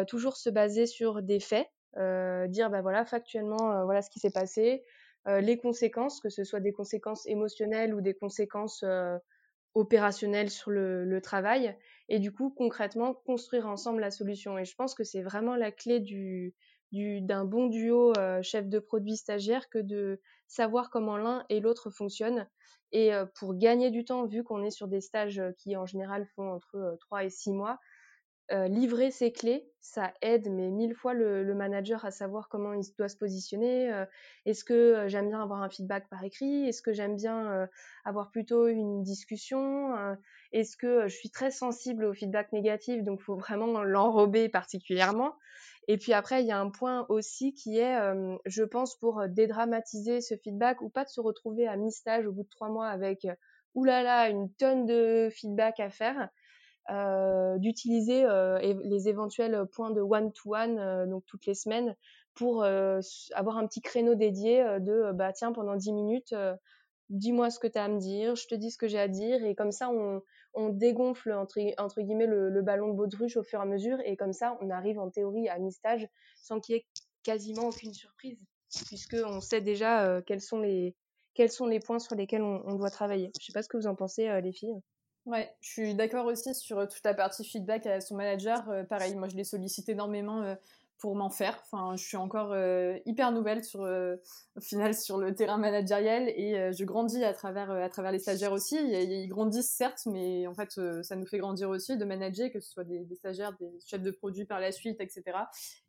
[0.07, 1.67] toujours se baser sur des faits
[1.97, 4.85] dire bah voilà factuellement voilà ce qui s'est passé,
[5.27, 8.85] les conséquences, que ce soit des conséquences émotionnelles ou des conséquences
[9.75, 11.77] opérationnelles sur le, travail,
[12.09, 14.59] et du coup concrètement construire ensemble la solution.
[14.59, 16.55] Et je pense que c'est vraiment la clé du
[16.93, 18.13] d'un bon duo
[18.43, 22.49] chef de produit stagiaire que de savoir comment l'un et l'autre fonctionnent.
[22.93, 26.51] Et pour gagner du temps, vu qu'on est sur des stages qui en général font
[26.51, 27.79] entre 3 et 6 mois,
[28.51, 33.09] livrer ses clés, ça aide mais mille fois le, manager à savoir comment il doit
[33.09, 34.05] se positionner.
[34.45, 37.69] Est-ce que j'aime bien avoir un feedback par écrit Est-ce que j'aime bien
[38.05, 39.95] avoir plutôt une discussion
[40.53, 45.35] Est-ce que je suis très sensible au feedback négatif, donc il faut vraiment l'enrober particulièrement
[45.89, 47.99] et puis après, il y a un point aussi qui est,
[48.47, 52.45] je pense, pour dédramatiser ce feedback ou pas de se retrouver à mi-stage au bout
[52.45, 53.27] de trois mois avec,
[53.75, 56.29] oulala, une tonne de feedback à faire,
[57.59, 58.27] d'utiliser
[58.63, 61.95] les éventuels points de one-to-one, donc toutes les semaines,
[62.35, 66.35] pour avoir un petit créneau dédié de, bah tiens, pendant dix minutes,
[67.11, 69.09] dis-moi ce que tu as à me dire, je te dis ce que j'ai à
[69.09, 70.23] dire, et comme ça, on,
[70.55, 74.17] on dégonfle, entre, entre guillemets, le, ballon de baudruche au fur et à mesure, et
[74.17, 76.87] comme ça, on arrive en théorie à mi-stage sans qu'il y ait
[77.23, 78.39] quasiment aucune surprise,
[78.87, 80.97] puisqu'on sait déjà euh, quels, sont les,
[81.35, 83.31] quels sont les points sur lesquels on, doit travailler.
[83.39, 84.81] Je sais pas ce que vous en pensez, euh, les filles.
[85.27, 88.65] Ouais, je suis d'accord aussi sur euh, toute la partie feedback à son manager.
[88.89, 90.57] pareil, moi je l'ai sollicité énormément
[91.01, 91.61] pour m'en faire.
[91.65, 94.17] Enfin, je suis encore euh, hyper nouvelle sur, euh,
[94.57, 98.19] au final sur le terrain managériel et euh, je grandis à travers, à travers les
[98.19, 98.77] stagiaires aussi.
[98.77, 102.71] Ils, grandissent certes, mais en fait, ça nous fait grandir aussi de manager, que ce
[102.71, 105.23] soit des, des, stagiaires, des chefs de produits par la suite, etc.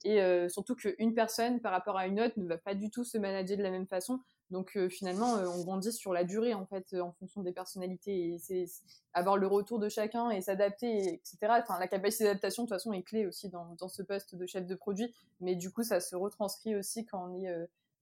[0.06, 0.20] Et
[0.50, 3.58] surtout qu'une personne par rapport à une autre ne va pas du tout se manager
[3.58, 4.20] de la même façon.
[4.52, 7.54] Donc euh, finalement, euh, on grandit sur la durée en fait, euh, en fonction des
[7.54, 8.38] personnalités.
[8.40, 8.66] C'est
[9.14, 11.38] avoir le retour de chacun et s'adapter, etc.
[11.64, 14.68] Enfin, la capacité d'adaptation de toute façon est clé aussi dans, ce poste de chef
[14.68, 15.14] de produit.
[15.40, 17.34] Mais du coup, ça se retranscrit aussi quand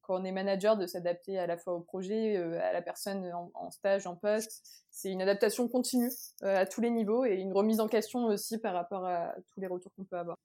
[0.09, 4.07] on est manager de s'adapter à la fois au projet, à la personne en, stage,
[4.07, 4.83] en poste.
[4.89, 8.73] C'est une adaptation continue à tous les niveaux et une remise en question aussi par
[8.73, 10.37] rapport à tous les retours qu'on peut avoir.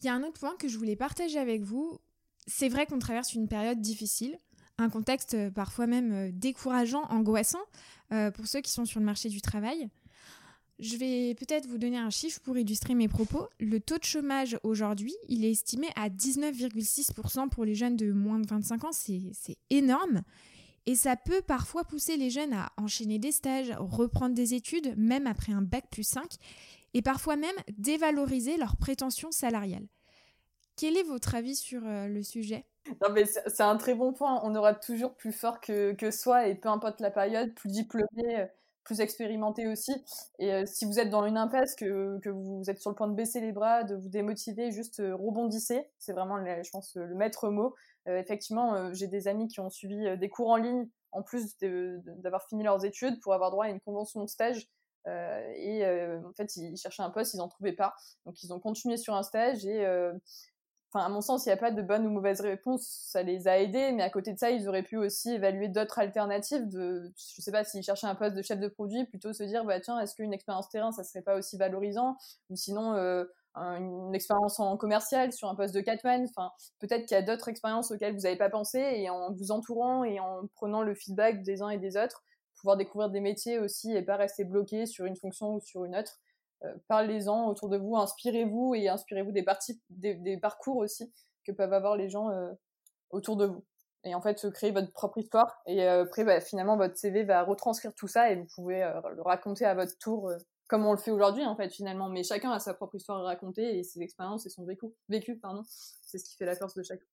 [0.00, 1.98] Il y a un autre point que je voulais partager avec vous.
[2.46, 4.38] C'est vrai qu'on traverse une période difficile
[4.78, 7.62] un contexte euh, parfois même euh, décourageant, angoissant
[8.12, 9.88] euh, pour ceux qui sont sur le marché du travail.
[10.78, 13.48] Je vais peut-être vous donner un chiffre pour illustrer mes propos.
[13.58, 18.38] Le taux de chômage aujourd'hui, il est estimé à 19,6% pour les jeunes de moins
[18.38, 18.92] de 25 ans.
[18.92, 20.22] C'est énorme.
[20.86, 25.26] Et ça peut parfois pousser les jeunes à enchaîner des stages, reprendre des études, même
[25.26, 26.36] après un bac plus 5,
[26.94, 29.88] et parfois même dévaloriser leurs prétentions salariales.
[30.78, 32.64] Quel est votre avis sur le sujet?
[33.02, 34.40] Non, mais c'est un très bon point.
[34.42, 38.40] On aura toujours plus fort que, que soi, et peu importe la période, plus diplômé,
[38.40, 38.46] euh,
[38.84, 39.92] plus expérimenté aussi.
[40.38, 43.08] Et euh, si vous êtes dans une impasse, que, que, vous êtes sur le point
[43.08, 45.86] de baisser les bras, de vous démotiver, juste euh, rebondissez.
[45.98, 47.74] C'est vraiment, je pense, le maître mot.
[48.06, 52.62] effectivement, j'ai des amis qui ont suivi des cours en ligne, en plus d'avoir fini
[52.62, 54.66] leurs études, pour avoir droit à une convention de stage.
[55.06, 55.84] et
[56.24, 57.94] en fait, ils cherchaient un poste, ils n'en trouvaient pas.
[58.24, 59.84] Donc, ils ont continué sur un stage et
[60.90, 63.46] enfin à mon sens il n'y a pas de bonne ou mauvaise réponse ça les
[63.48, 67.12] a aidés mais à côté de ça ils auraient pu aussi évaluer d'autres alternatives de
[67.16, 69.80] je sais pas s'ils cherchaient un poste de chef de produit plutôt se dire bah
[69.80, 72.16] tiens est-ce qu'une expérience terrain ça serait pas aussi valorisant?
[72.50, 73.24] Ou sinon euh,
[73.56, 76.24] une expérience en commercial sur un poste de catman.
[76.28, 79.50] Enfin peut-être qu'il y a d'autres expériences auxquelles vous n'avez pas pensé et en vous
[79.50, 82.22] entourant et en prenant le feedback des uns et des autres
[82.60, 85.96] pouvoir découvrir des métiers aussi et pas rester bloqué sur une fonction ou sur une
[85.96, 86.18] autre
[86.88, 91.12] parlez-en autour de vous, inspirez-vous et inspirez-vous des, parties, des, parcours aussi
[91.44, 92.52] que peuvent avoir les gens euh,
[93.10, 93.64] autour de vous.
[94.04, 95.60] Et en fait, créer votre propre histoire.
[95.66, 98.80] Et euh, après, bah, finalement, votre CV va retranscrire tout ça et vous pouvez
[99.14, 100.30] le raconter à votre tour,
[100.68, 102.08] comme on le fait aujourd'hui, en fait, finalement.
[102.08, 104.86] Mais chacun a sa propre histoire à raconter et ses expériences et son vécu.
[105.08, 105.62] vécu pardon.
[106.02, 107.04] C'est ce qui fait la force de chacun.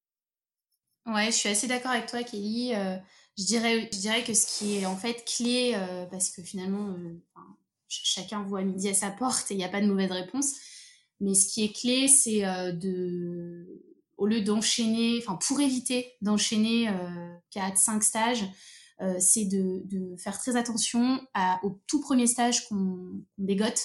[1.07, 2.73] Ouais, je suis assez d'accord avec toi, Kelly.
[3.37, 5.75] je, dirais, je dirais que ce qui est en fait clé,
[6.09, 6.95] parce que finalement,
[8.03, 10.53] chacun voit midi à sa porte et il n'y a pas de mauvaise réponse.
[11.21, 13.83] Mais ce qui est clé, c'est euh, de,
[14.17, 18.45] au lieu d'enchaîner, enfin pour éviter d'enchaîner euh, 4, 5 stages,
[19.01, 21.19] euh, c'est de, faire très attention
[21.63, 23.81] au tout premier stage qu'on dégote,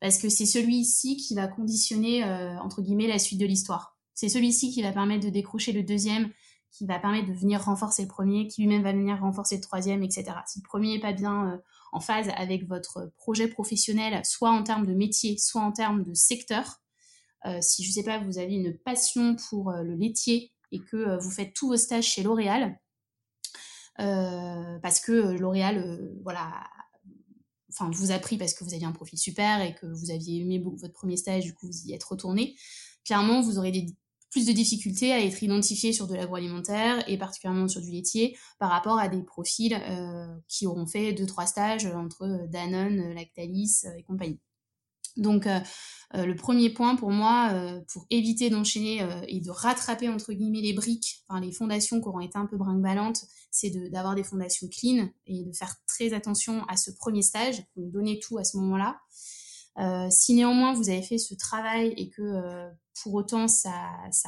[0.00, 2.24] parce que c'est celui-ci qui va conditionner,
[2.62, 3.98] entre guillemets, la suite de l'histoire.
[4.14, 6.30] C'est celui-ci qui va permettre de décrocher le deuxième,
[6.70, 10.02] qui va permettre de venir renforcer le premier, qui lui-même va venir renforcer le troisième,
[10.02, 10.24] etc.
[10.46, 11.60] Si le premier n'est pas bien
[11.92, 16.14] en phase avec votre projet professionnel, soit en termes de métier, soit en termes de
[16.14, 16.80] secteur.
[17.46, 20.80] Euh, si je ne sais pas, vous avez une passion pour euh, le laitier et
[20.80, 22.78] que euh, vous faites tous vos stages chez L'Oréal,
[23.96, 26.64] parce que L'Oréal, voilà,
[27.70, 30.42] enfin, vous a pris parce que vous aviez un profil super et que vous aviez
[30.42, 32.54] aimé votre premier stage, du coup, vous y êtes retourné.
[33.04, 33.86] Clairement, vous aurez des
[34.30, 38.70] plus de difficultés à être identifiés sur de l'agroalimentaire et particulièrement sur du laitier par
[38.70, 39.80] rapport à des profils
[40.48, 44.38] qui auront fait deux trois stages entre Danone, Lactalis et compagnie.
[45.18, 45.58] Donc, euh,
[46.14, 50.60] euh, le premier point pour moi, euh, pour éviter d'enchaîner et de rattraper entre guillemets
[50.60, 54.68] les briques, enfin les fondations qui auront été un peu brinque-ballantes, c'est d'avoir des fondations
[54.68, 58.56] clean et de faire très attention à ce premier stage, de donner tout à ce
[58.58, 59.00] moment-là.
[60.10, 62.70] si néanmoins vous avez fait ce travail et que
[63.02, 63.72] pour autant ça,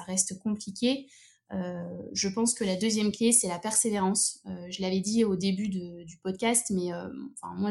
[0.06, 1.06] reste compliqué,
[1.50, 4.42] je pense que la deuxième clé, c'est la persévérance.
[4.68, 7.70] je l'avais dit au début du podcast, mais enfin, moi,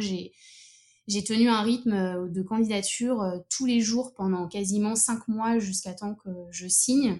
[1.09, 5.57] j'ai tenu un rythme euh, de candidature euh, tous les jours pendant quasiment cinq mois
[5.57, 7.19] jusqu'à temps que je signe.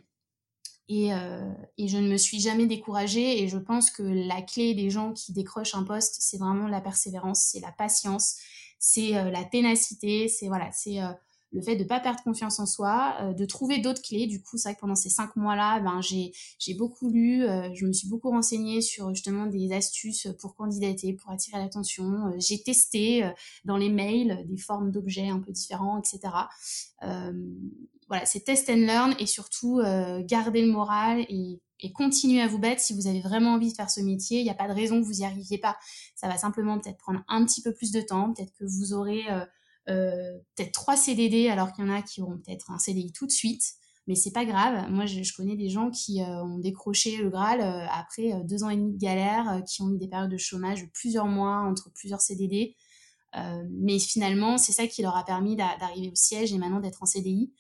[0.88, 3.42] Et, euh, et, je ne me suis jamais découragée.
[3.42, 6.82] Et je pense que la clé des gens qui décrochent un poste, c'est vraiment la
[6.82, 8.38] persévérance, c'est la patience,
[8.80, 10.98] c'est la ténacité, c'est voilà, c'est
[11.52, 14.28] le fait de pas perdre confiance en soi, euh, de trouver d'autres clés.
[14.28, 17.74] Du coup, c'est vrai que pendant ces cinq mois-là, ben j'ai j'ai beaucoup lu, euh,
[17.74, 22.28] je me suis beaucoup renseignée sur justement des astuces pour candidater, pour attirer l'attention.
[22.28, 23.30] Euh, j'ai testé
[23.66, 26.34] dans les mails des formes d'objets un peu différents, etc.
[28.08, 29.82] voilà, c'est test and learn et surtout
[30.26, 33.76] garder le moral et et continuer à vous battre si vous avez vraiment envie de
[33.76, 34.40] faire ce métier.
[34.40, 35.78] Il n'y a pas de raison que vous y arriviez pas.
[36.14, 38.34] Ça va simplement peut-être prendre un petit peu plus de temps.
[38.34, 39.24] Peut-être que vous aurez
[39.94, 43.32] peut-être trois CDD alors qu'il y en a qui auront peut-être un CDI tout de
[43.32, 43.64] suite
[44.10, 44.90] mais c'est pas grave.
[44.90, 48.70] Moi, je, connais des gens qui euh, ont décroché le Graal euh, après deux ans
[48.72, 51.92] et demi de galère, qui ont eu des périodes de chômage de plusieurs mois entre
[51.94, 52.76] plusieurs CDD.
[53.70, 57.06] mais finalement, c'est ça qui leur a permis d'arriver au siège et maintenant d'être en
[57.06, 57.54] CDI.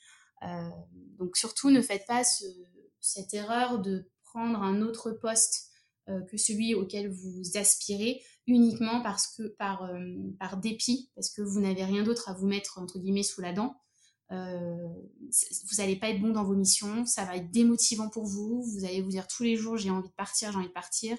[1.19, 2.23] donc surtout, ne faites pas
[2.99, 5.69] cette erreur de prendre un autre poste
[6.07, 11.59] que celui auquel vous aspirez uniquement parce que par, euh, par dépit, parce que vous
[11.59, 13.75] n'avez rien d'autre à vous mettre entre guillemets sous la dent.
[14.31, 14.75] Euh,
[15.69, 18.85] vous n'allez pas être bon dans vos missions, ça va être démotivant pour vous, vous
[18.85, 21.17] allez vous dire tous les jours j'ai envie de partir, j'ai envie de partir,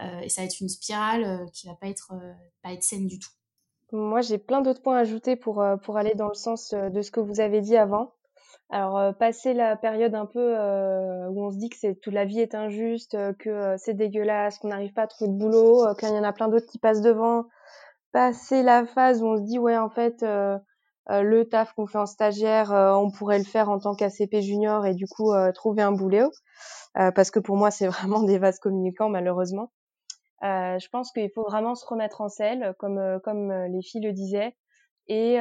[0.00, 2.14] euh, et ça va être une spirale qui va pas être,
[2.62, 3.30] pas être saine du tout.
[3.92, 7.10] Moi j'ai plein d'autres points à ajouter pour, pour aller dans le sens de ce
[7.10, 8.14] que vous avez dit avant.
[8.68, 12.24] Alors, euh, passer la période un peu euh, où on se dit que toute la
[12.24, 16.08] vie est injuste, euh, que c'est dégueulasse, qu'on n'arrive pas à trouver de boulot, qu'il
[16.08, 17.46] y en a plein d'autres qui passent devant.
[18.12, 20.24] Passer la phase où on se dit ouais en fait
[21.08, 24.94] le taf qu'on fait en stagiaire, on pourrait le faire en tant qu'ACP junior et
[24.94, 26.30] du coup trouver un boulot.
[26.94, 29.70] parce que pour moi c'est vraiment des vases communicants malheureusement.
[30.40, 34.56] je pense qu'il faut vraiment se remettre en selle, comme comme les filles le disaient,
[35.08, 35.34] et,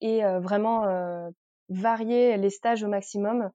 [0.00, 0.86] et vraiment
[1.68, 3.50] varier les stages au maximum.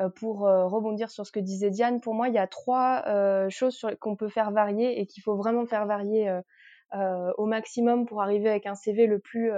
[0.00, 3.04] Euh, pour euh, rebondir sur ce que disait Diane, pour moi, il y a trois
[3.06, 6.40] euh, choses qu'on peut faire varier et qu'il faut vraiment faire varier
[7.38, 9.52] au maximum pour arriver avec un CV le plus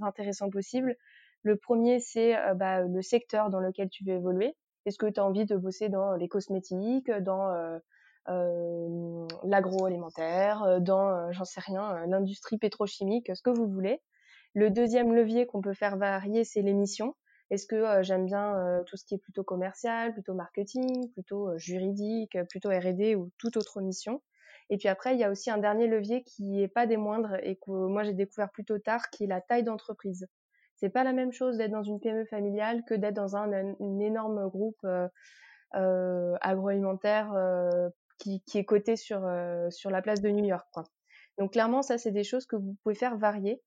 [0.00, 0.96] intéressant possible.
[1.42, 4.56] Le premier, c'est bah, le secteur dans lequel tu veux évoluer.
[4.86, 7.52] Est-ce que tu as envie de bosser dans les cosmétiques, dans
[8.26, 14.00] l'agroalimentaire, dans, j'en sais rien, l'industrie pétrochimique, ce que vous voulez.
[14.54, 17.14] Le deuxième levier qu'on peut faire varier, c'est l'émission.
[17.50, 21.48] Est-ce que euh, j'aime bien euh, tout ce qui est plutôt commercial, plutôt marketing, plutôt
[21.48, 24.22] euh, juridique, plutôt R&D ou toute autre mission?
[24.70, 27.36] Et puis après, il y a aussi un dernier levier qui est pas des moindres
[27.42, 30.28] et que moi j'ai découvert plutôt tard, qui est la taille d'entreprise.
[30.76, 34.46] C'est pas la même chose d'être dans une PME familiale que d'être dans un, énorme
[34.50, 34.86] groupe
[35.72, 37.32] agroalimentaire
[38.18, 39.26] qui, qui, est coté sur
[39.70, 40.68] sur la place de New York.
[40.70, 40.84] Quoi.
[41.38, 43.62] Donc clairement, ça c'est des choses que vous pouvez faire varier.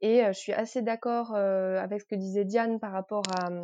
[0.00, 3.62] Et je suis assez d'accord avec ce que disait Diane par rapport à mmh,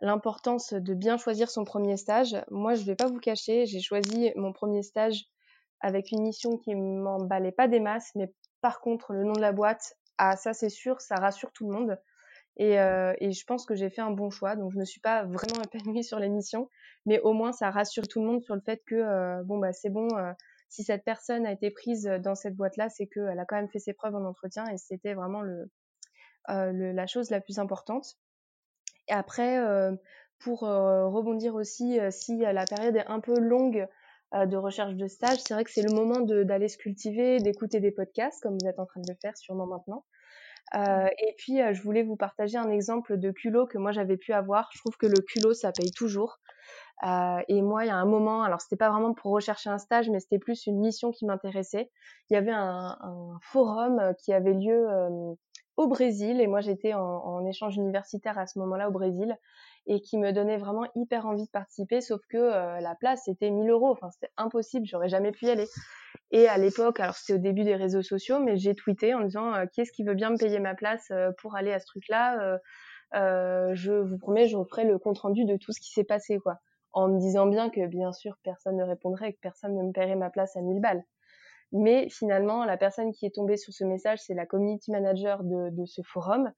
[0.00, 2.36] l'importance de bien choisir son premier stage.
[2.50, 5.24] Moi, je ne vais pas vous cacher, j'ai choisi mon premier stage
[5.80, 9.52] avec une mission qui m'emballait pas des masses, mais par contre, le nom de la
[9.52, 11.98] boîte, ah ça c'est sûr, ça rassure tout le monde.
[12.56, 15.00] Et, euh, et je pense que j'ai fait un bon choix, donc je me suis
[15.00, 16.68] pas vraiment épanouie sur l'émission,
[17.04, 19.90] mais au moins ça rassure tout le monde sur le fait que bon bah c'est
[19.90, 20.08] bon,
[20.74, 23.78] si cette personne a été prise dans cette boîte-là, c'est qu'elle a quand même fait
[23.78, 25.66] ses preuves en entretien et c'était vraiment euh,
[26.92, 28.18] la chose la plus importante.
[29.08, 29.92] Et après, euh,
[30.40, 33.86] pour euh, rebondir aussi, si la période est un peu longue
[34.32, 37.92] de recherche de stage, c'est vrai que c'est le moment d'aller se cultiver, d'écouter des
[37.92, 40.04] podcasts, comme vous êtes en train de le faire sûrement maintenant.
[40.74, 44.32] Euh, et puis, je voulais vous partager un exemple de culot que moi j'avais pu
[44.32, 44.68] avoir.
[44.72, 46.40] Je trouve que le culot, ça paye toujours.
[47.02, 49.78] Euh, et moi, il y a un moment, alors c'était pas vraiment pour rechercher un
[49.78, 51.90] stage, mais c'était plus une mission qui m'intéressait.
[52.30, 55.34] Il y avait un, un, forum euh, qui avait lieu euh,
[55.76, 59.36] au Brésil, et moi j'étais en, en, échange universitaire à ce moment-là au Brésil,
[59.86, 63.50] et qui me donnait vraiment hyper envie de participer, sauf que euh, la place c'était
[63.50, 65.66] 1000 euros, enfin c'était impossible, j'aurais jamais pu y aller.
[66.36, 69.52] Et à l'époque, alors c'était au début des réseaux sociaux, mais j'ai tweeté en disant
[69.72, 72.58] qui est-ce qui veut bien me payer ma place pour aller à ce truc-là
[73.14, 76.02] euh, Je vous promets, je vous ferai le compte rendu de tout ce qui s'est
[76.02, 76.58] passé, quoi
[76.92, 79.92] en me disant bien que bien sûr personne ne répondrait et que personne ne me
[79.92, 81.04] paierait ma place à 1000 balles.
[81.72, 85.84] Mais finalement, la personne qui est tombée sur ce message, c'est la community manager de
[85.86, 86.52] ce forum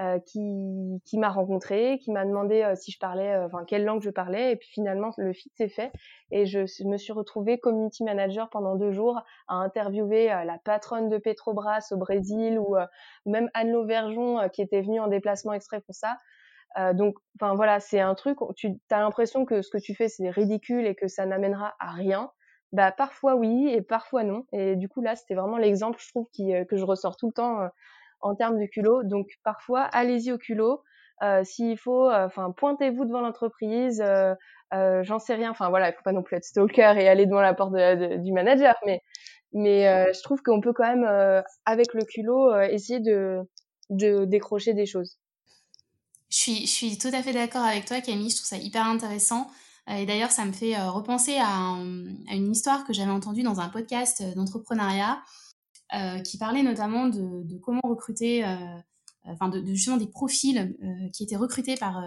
[0.00, 3.84] euh, qui, qui m'a rencontré, qui m'a demandé euh, si je parlais, euh, enfin quelle
[3.84, 5.90] langue je parlais, et puis finalement le fit s'est fait
[6.30, 11.18] et je me suis retrouvée community manager pendant deux jours à interviewer la patronne de
[11.18, 12.76] Petrobras au Brésil ou
[13.26, 16.16] même Anne Lauvergeon qui était venue en déplacement extrait pour ça.
[16.92, 18.38] donc, enfin voilà, c'est un truc.
[18.56, 21.90] Tu as l'impression que ce que tu fais c'est ridicule et que ça n'amènera à
[21.90, 22.30] rien.
[22.72, 24.44] Bah parfois oui et parfois non.
[24.52, 27.32] Et du coup là, c'était vraiment l'exemple, je trouve, qui, que je ressors tout le
[27.32, 27.68] temps
[28.20, 29.02] en termes de culot.
[29.04, 30.82] Donc parfois, allez-y au culot.
[31.22, 34.00] Euh, S'il faut, euh, enfin, pointez-vous devant l'entreprise.
[34.00, 34.34] Euh,
[35.02, 35.50] J'en sais rien.
[35.50, 38.32] Enfin voilà, il faut pas non plus être stalker et aller devant la porte du
[38.32, 39.02] manager, mais
[39.54, 43.40] mais je trouve qu'on peut quand même, avec le culot, essayer de
[43.88, 45.18] de décrocher des choses.
[46.28, 48.28] Je suis, je suis tout à fait d'accord avec toi, Camille.
[48.28, 49.48] Je trouve ça hyper intéressant.
[49.90, 51.72] Et d'ailleurs, ça me fait repenser à,
[52.28, 55.18] à, une histoire que j'avais entendue dans un podcast d'entrepreneuriat
[56.24, 58.56] qui parlait notamment de, comment recruter, euh,
[59.24, 62.02] enfin de, justement des profils euh, qui étaient recrutés par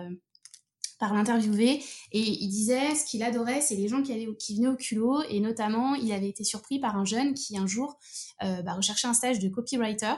[1.02, 1.84] par l'interviewé.
[2.12, 5.24] Et il disait ce qu'il adorait c'est les gens qui, allaient, qui venaient au culot.
[5.30, 7.98] Et notamment il avait été surpris par un jeune qui un jour
[8.44, 10.14] euh, bah, recherchait un stage de copywriter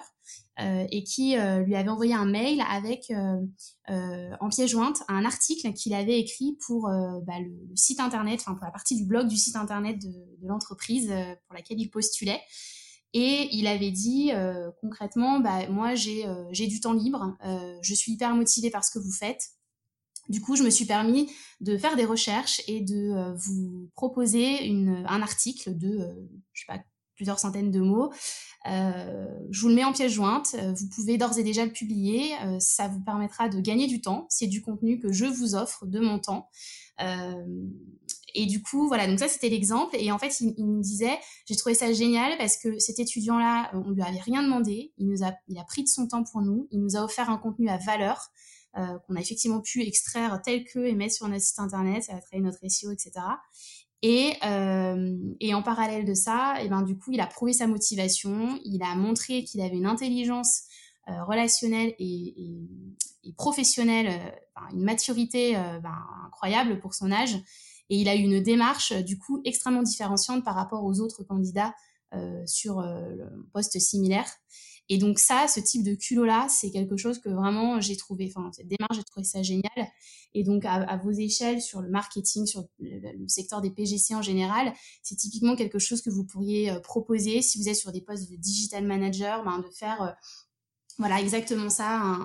[0.59, 3.11] euh, et qui euh, lui avait envoyé un mail avec
[3.87, 6.89] en pièce jointe un article qu'il avait écrit pour
[7.25, 11.07] bah, le, site internet enfin pour la partie du blog du site internet de l'entreprise
[11.47, 12.41] pour laquelle il postulait
[13.13, 17.93] et il avait dit euh, concrètement, bah, moi j'ai euh, du temps libre, euh, je
[17.93, 19.51] suis hyper motivée par ce que vous faites.
[20.29, 24.65] Du coup, je me suis permis de faire des recherches et de euh, vous proposer
[24.65, 26.13] une, un article de, euh,
[26.53, 26.81] je sais pas,
[27.15, 28.11] plusieurs centaines de mots.
[28.65, 30.55] je vous le mets en pièce jointe.
[30.75, 32.31] Vous pouvez d'ores et déjà le publier.
[32.59, 34.25] ça vous permettra de gagner du temps.
[34.29, 36.49] C'est du contenu que je vous offre de mon temps.
[38.33, 39.95] Et du coup, voilà, donc ça c'était l'exemple.
[39.99, 43.71] Et en fait, il, il me disait, j'ai trouvé ça génial parce que cet étudiant-là,
[43.73, 46.41] on lui avait rien demandé, il nous a, il a pris de son temps pour
[46.41, 48.31] nous, il nous a offert un contenu à valeur
[48.75, 52.15] euh, qu'on a effectivement pu extraire tel que et mettre sur notre site internet, ça
[52.15, 53.11] a travaillé notre SEO, etc.
[54.01, 57.67] Et, euh, et en parallèle de ça, et ben du coup, il a prouvé sa
[57.67, 60.63] motivation, il a montré qu'il avait une intelligence
[61.07, 62.33] euh, relationnelle et,
[63.37, 64.19] professionnelle,
[64.73, 67.37] une maturité ben, incroyable pour son âge.
[67.89, 71.23] Et il a eu une démarche, euh, du coup, extrêmement différenciante par rapport aux autres
[71.23, 71.73] candidats
[72.13, 74.29] euh, sur euh, le poste similaire.
[74.89, 78.51] Et donc ça, ce type de culot-là, c'est quelque chose que vraiment j'ai trouvé, enfin,
[78.51, 79.87] cette démarche, j'ai trouvé ça génial.
[80.33, 84.73] Et donc, à, vos échelles, sur le marketing, sur le, secteur des PGC en général,
[85.01, 88.29] c'est typiquement quelque chose que vous pourriez euh, proposer si vous êtes sur des postes
[88.29, 90.11] de digital manager, ben, de faire, euh,
[90.99, 92.19] voilà, exactement ça,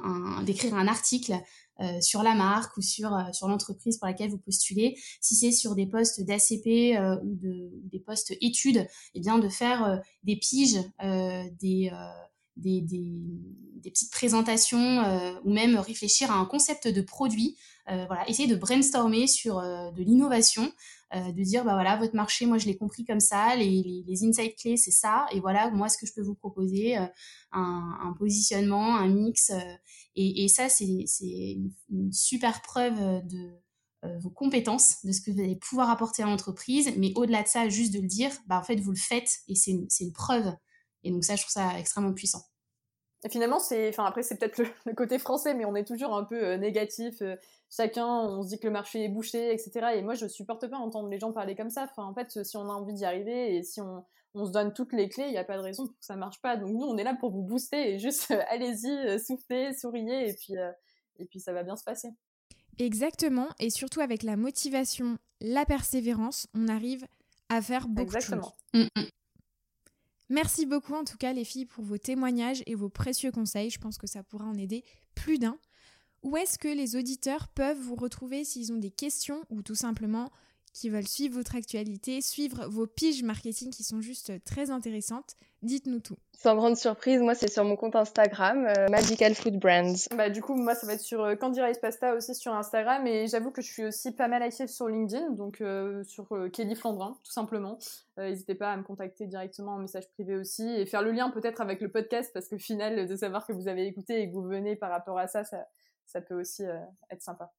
[0.45, 1.35] d'écrire un article
[1.81, 4.99] euh, sur la marque ou sur, euh, sur l'entreprise pour laquelle vous postulez.
[5.21, 9.39] Si c'est sur des postes d'ACP euh, ou, de, ou des postes études, eh bien
[9.39, 10.81] de faire des piges,
[11.61, 11.93] des,
[12.57, 17.57] des, petites présentations ou même réfléchir à un concept de produit.
[17.87, 20.73] voilà, essayer de brainstormer sur de l'innovation
[21.15, 24.05] euh, de dire bah voilà votre marché moi je l'ai compris comme ça les, les,
[24.07, 27.07] les insights clés c'est ça et voilà moi ce que je peux vous proposer euh,
[27.53, 29.59] un, un, positionnement un mix euh,
[30.17, 32.97] et, et, ça c'est une, une, super preuve
[33.27, 33.59] de
[34.05, 37.49] euh, vos compétences de ce que vous allez pouvoir apporter à l'entreprise mais au-delà de
[37.49, 40.13] ça juste de le dire bah en fait vous le faites et c'est une, une
[40.13, 40.53] preuve.
[41.05, 42.43] Et donc ça je trouve ça extrêmement puissant
[43.25, 46.17] et finalement, c'est, enfin après c'est peut-être le, le, côté français, mais on est toujours
[46.17, 47.21] un peu euh, négatif.
[47.23, 47.37] Euh,
[47.71, 49.89] chacun, on se dit que le marché est bouché, etc.
[49.97, 51.89] Et moi, je supporte pas entendre les gens parler comme ça.
[51.91, 54.05] Enfin, en fait, si on a envie d'y arriver et si on,
[54.35, 56.17] on se donne toutes les clés, il n'y a pas de raison pour que ça
[56.17, 56.57] marche pas.
[56.57, 60.35] Donc nous, on est là pour vous booster et juste euh, allez-y, soufflez, souriez et
[60.35, 60.55] puis
[61.19, 62.11] et puis ça va bien se passer.
[62.79, 67.07] Exactement, et surtout avec la motivation, la persévérance, on arrive
[67.49, 68.55] à faire beaucoup Exactement.
[68.73, 68.89] de choses.
[68.95, 69.11] Mm -mm.
[70.31, 73.71] Merci beaucoup en tout cas les filles pour vos témoignages et vos précieux conseils.
[73.71, 75.59] Je pense que ça pourra en aider plus d'un.
[76.23, 80.31] Où est-ce que les auditeurs peuvent vous retrouver s'ils ont des questions ou tout simplement
[80.73, 85.99] qui veulent suivre votre actualité, suivre vos piges marketing qui sont juste très intéressantes Dites-nous
[85.99, 86.17] tout.
[86.35, 90.07] Sans grande surprise, moi c'est sur mon compte Instagram, euh, Magical Food Brands.
[90.17, 93.05] Bah du coup moi ça va être sur euh, Candy Rice Pasta aussi sur Instagram
[93.09, 96.49] et j'avoue que je suis aussi pas mal active sur LinkedIn, donc euh, sur euh,
[96.49, 97.77] Kelly Flandrin tout simplement.
[98.21, 101.29] Euh, n'hésitez pas à me contacter directement en message privé aussi et faire le lien
[101.31, 104.35] peut-être avec le podcast parce que final de savoir que vous avez écouté et que
[104.35, 105.67] vous venez par rapport à ça, ça,
[106.07, 106.79] ça peut aussi euh,
[107.11, 107.53] être sympa.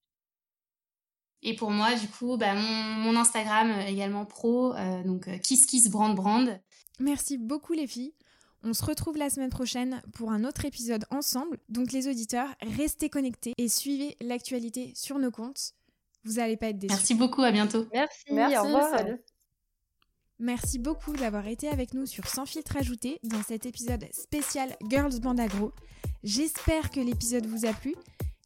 [1.41, 5.89] Et pour moi, du coup, bah, mon, mon, Instagram également pro, euh, donc Kiss Kiss
[5.89, 6.59] Brand Brand.
[6.99, 8.13] Merci beaucoup les filles.
[8.61, 11.59] On se retrouve la semaine prochaine pour un autre épisode ensemble.
[11.69, 15.73] Donc les auditeurs, restez connectés et suivez l'actualité sur nos comptes.
[16.25, 16.93] Vous n'allez pas être déçus.
[16.93, 17.87] Merci beaucoup, à bientôt.
[17.93, 18.97] Merci, Merci, au revoir.
[18.97, 19.17] salut.
[20.39, 25.19] Merci beaucoup d'avoir été avec nous sur Sans filtre ajouté dans cet épisode spécial Girls
[25.19, 25.71] Band Agro.
[26.23, 27.95] J'espère que l'épisode vous a plu.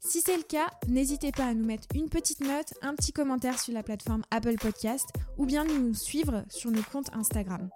[0.06, 3.58] Si c'est le cas, n'hésitez pas à nous mettre une petite note, un petit commentaire
[3.58, 7.70] sur la plateforme Apple Podcast ou bien nous suivre sur nos comptes Instagram.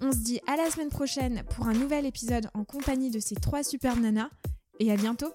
[0.00, 3.34] On se dit à la semaine prochaine pour un nouvel épisode en compagnie de ces
[3.34, 4.30] trois super nanas
[4.80, 5.32] et à bientôt